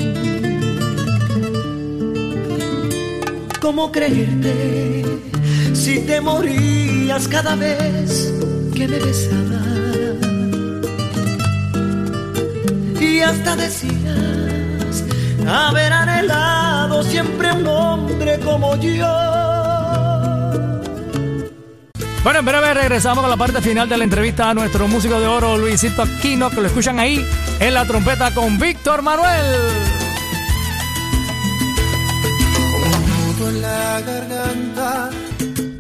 [3.60, 5.04] ¿Cómo creerte
[5.74, 8.32] si te morías cada vez
[8.76, 9.65] que me besabas?
[13.16, 15.04] Y hasta decías
[15.48, 19.08] haber anhelado siempre un hombre como yo.
[22.24, 25.28] Bueno, en breve regresamos con la parte final de la entrevista a nuestro músico de
[25.28, 27.26] oro, Luisito Aquino, que lo escuchan ahí
[27.60, 29.46] en la trompeta con Víctor Manuel.
[33.08, 35.10] nudo en la garganta.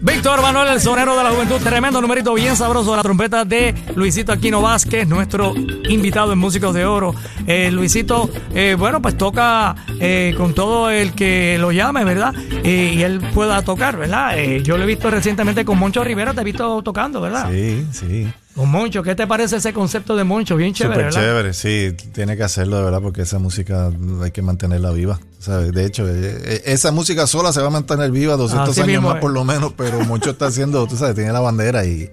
[0.05, 4.31] Víctor Manuel, el sonero de la juventud, tremendo numerito bien sabroso la trompeta de Luisito
[4.31, 5.55] Aquino Vázquez, nuestro
[5.89, 7.15] invitado en Músicos de Oro.
[7.47, 12.35] Eh, Luisito, eh, bueno, pues toca eh, con todo el que lo llame, ¿verdad?
[12.63, 14.37] Eh, y él pueda tocar, ¿verdad?
[14.63, 17.49] Yo lo he visto recientemente con Moncho Rivera, te he visto tocando, ¿verdad?
[17.51, 18.27] Sí, sí.
[18.55, 20.55] Con Moncho, ¿qué te parece ese concepto de Moncho?
[20.55, 21.21] Bien chévere, Súper ¿verdad?
[21.21, 23.91] chévere, sí, tiene que hacerlo de verdad porque esa música
[24.23, 25.19] hay que mantenerla viva.
[25.39, 25.73] ¿sabes?
[25.73, 28.87] De hecho, eh, eh, esa música sola se va a mantener viva 200 Así años
[28.93, 32.09] mismo más por lo menos, pero mucho está haciendo, tú sabes, tiene la bandera y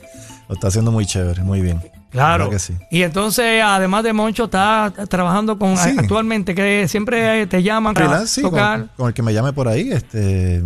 [0.49, 1.80] lo está haciendo muy chévere, muy bien.
[2.12, 2.44] Claro.
[2.44, 2.74] ¿Verdad que sí.
[2.90, 5.90] Y entonces, además de Moncho, está trabajando con Sí.
[5.98, 8.78] actualmente, que siempre te llaman para Freelance, sí, tocar.
[8.80, 10.62] con, con el que me llame por ahí, este,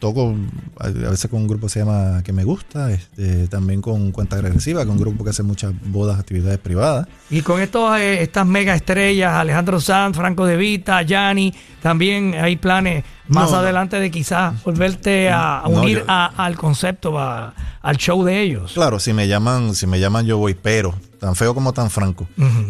[0.00, 0.34] toco
[0.80, 4.40] a veces con un grupo que se llama Que Me Gusta, este, también con Cuenta
[4.40, 7.06] Regresiva, con un grupo que hace muchas bodas, actividades privadas.
[7.30, 12.56] Y con estos, eh, estas mega estrellas, Alejandro Sanz, Franco De Vita, Yanni, también hay
[12.56, 17.18] planes más No, adelante de quizás volverte a a No, unir yo- a- al concepto,
[17.18, 18.72] a- al show de ellos.
[18.74, 22.26] Claro, si me llaman, si me llaman yo voy, pero tan feo como tan franco.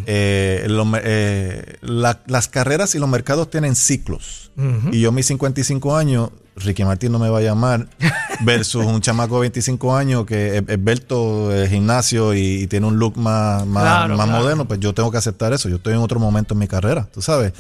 [0.07, 0.67] Eh,
[1.05, 4.51] eh, la- las carreras y los mercados tienen ciclos.
[4.91, 7.87] Y yo, mis 55 años, Ricky Martín no me va a llamar,
[8.41, 12.87] versus un chamaco de 25 años que es, es Berto de gimnasio y, y tiene
[12.87, 14.43] un look más, más, Claro, más claro.
[14.43, 15.69] moderno, pues yo tengo que aceptar eso.
[15.69, 17.53] Yo estoy en otro momento en mi carrera, tú sabes.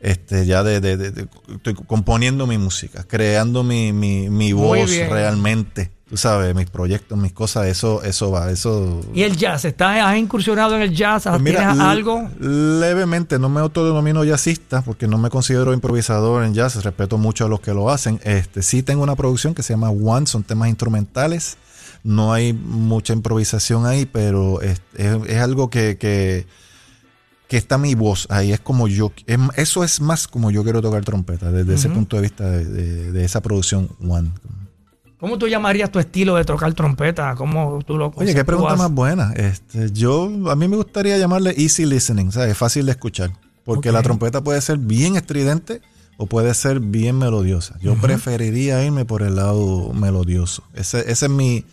[0.00, 4.90] Este, ya de, de- de- de- estoy componiendo mi música, creando mi, mi, mi voz
[5.10, 5.90] realmente.
[6.08, 9.00] tú sabes, mis proyectos, mis cosas, eso, eso va, eso...
[9.14, 9.64] ¿Y el jazz?
[9.64, 11.24] ¿Estás, ¿Has incursionado en el jazz?
[11.28, 12.28] Pues mira, ¿Tienes algo?
[12.40, 17.48] Levemente, no me autodenomino jazzista porque no me considero improvisador en jazz, respeto mucho a
[17.48, 18.20] los que lo hacen.
[18.24, 21.58] Este, sí tengo una producción que se llama One, son temas instrumentales,
[22.02, 26.46] no hay mucha improvisación ahí, pero es, es- es algo que, que,
[27.50, 30.80] que está mi voz ahí, es como yo, es- eso es más como yo quiero
[30.80, 34.30] tocar trompeta, desde ese punto de vista de, de- de esa producción One.
[35.18, 37.34] ¿Cómo tú llamarías tu estilo de tocar trompeta?
[37.34, 39.32] ¿Cómo tú lo Oye, qué pregunta más buena.
[39.34, 42.56] Este, yo, a mí me gustaría llamarle easy listening, ¿sabes?
[42.56, 43.32] Fácil de escuchar.
[43.64, 45.82] Porque la trompeta puede ser bien estridente
[46.16, 47.76] o puede ser bien melodiosa.
[47.82, 50.62] Yo preferiría irme por el lado melodioso.
[50.72, 51.64] Ese, ese es mi,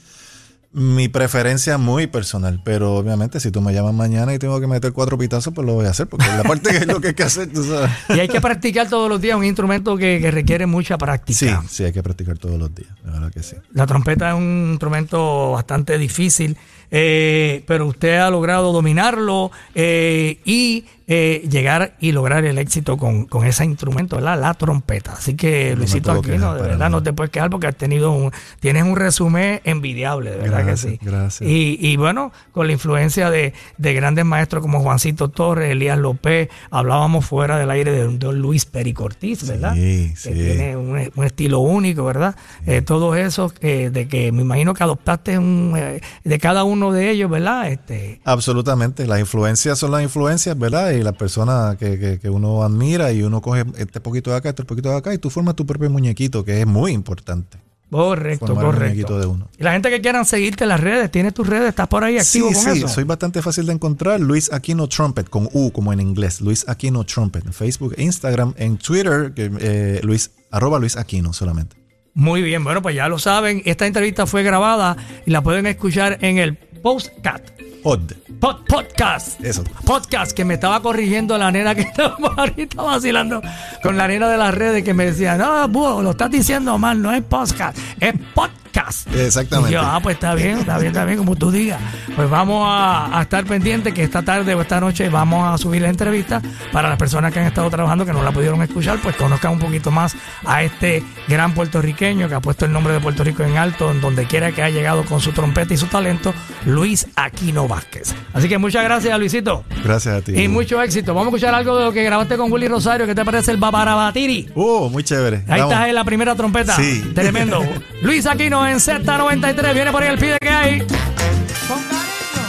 [0.78, 2.62] mi preferencia muy personal.
[2.64, 5.74] Pero obviamente, si tú me llamas mañana y tengo que meter cuatro pitazos, pues lo
[5.74, 6.06] voy a hacer.
[6.08, 7.90] Porque la parte que es lo que hay que hacer, tú sabes.
[8.10, 11.38] Y hay que practicar todos los días un instrumento que, que requiere mucha práctica.
[11.38, 12.92] Sí, sí, hay que practicar todos los días.
[13.04, 13.56] La verdad que sí.
[13.74, 16.56] La trompeta es un instrumento bastante difícil,
[16.92, 23.26] eh, pero usted ha logrado dominarlo eh, y eh, llegar y lograr el éxito con,
[23.26, 24.40] con ese instrumento, ¿verdad?
[24.40, 25.14] la trompeta.
[25.14, 28.32] Así que, me Luisito Aquino, de verdad no te puedes quejar porque has tenido un,
[28.60, 31.00] tienes un resumen envidiable, de verdad Gracias, que sí.
[31.02, 31.50] gracias.
[31.50, 36.50] Y, y bueno, con la influencia de, de grandes maestros como Juancito Torres, Elías López,
[36.72, 39.74] hablábamos fuera del aire de don Luis Pericortiz, ¿verdad?
[39.76, 40.34] Sí, que sí.
[40.34, 42.36] tiene un, un estilo único, ¿verdad?
[42.66, 46.92] Eh, todo eso eh, de que me imagino que adoptaste un, eh, de cada uno
[46.92, 47.72] de ellos, ¿verdad?
[47.72, 50.97] Este, Absolutamente, las influencias son las influencias, ¿verdad?
[50.98, 54.50] Y las personas que, que- que uno admira y uno coge este poquito de acá,
[54.50, 57.58] este poquito de acá y tú formas tu propio muñequito, que es muy importante.
[57.90, 59.18] correcto, Formar correcto.
[59.20, 59.48] de uno.
[59.58, 61.70] Y la gente que quieran seguirte en las redes, ¿tienes tus redes?
[61.70, 62.88] ¿Estás por ahí activo Sí, con sí, eso?
[62.90, 64.20] soy bastante fácil de encontrar.
[64.20, 66.42] Luis Aquino Trumpet, con U como en inglés.
[66.42, 67.46] Luis Aquino Trumpet.
[67.46, 71.78] En Facebook, Instagram, en Twitter, eh, Luis, arroba Luis Aquino solamente.
[72.14, 73.62] Muy bien, bueno, pues ya lo saben.
[73.64, 77.57] Esta entrevista fue grabada y la pueden escuchar en el Postcat.
[77.84, 78.12] Pod.
[78.40, 79.40] Pod- podcast.
[79.44, 79.64] Eso.
[79.86, 83.42] Podcast que me estaba corrigiendo la nena que estaba ahorita vacilando
[83.82, 87.02] con la nena de las redes que me decía, no, búho, lo estás diciendo mal,
[87.02, 88.67] no es podcast, es podcast.
[89.16, 89.72] Exactamente.
[89.72, 91.80] Y yo, ah, pues está bien, está bien, está bien, como tú digas.
[92.16, 95.82] Pues vamos a, a estar pendientes que esta tarde o esta noche vamos a subir
[95.82, 99.16] la entrevista para las personas que han estado trabajando que no la pudieron escuchar, pues
[99.16, 100.16] conozcan un poquito más
[100.46, 104.02] a este gran puertorriqueño que ha puesto el nombre de Puerto Rico en alto, en
[104.02, 106.34] donde quiera que ha llegado con su trompeta y su talento,
[106.66, 108.14] Luis Aquino Vázquez.
[108.34, 109.64] Así que muchas gracias, Luisito.
[109.84, 110.40] Gracias a ti.
[110.40, 111.14] Y mucho éxito.
[111.14, 113.06] Vamos a escuchar algo de lo que grabaste con Willy Rosario.
[113.06, 114.50] ¿Qué te parece el Babarabatiri?
[114.56, 115.38] Oh, muy chévere.
[115.48, 115.74] Ahí Vamos.
[115.74, 116.76] estás en la primera trompeta.
[116.76, 117.12] Sí.
[117.16, 117.64] Tremendo.
[118.02, 119.74] Luis Aquino en Z93.
[119.74, 120.80] Viene por ahí el pide que hay.
[120.80, 122.48] Con cariño.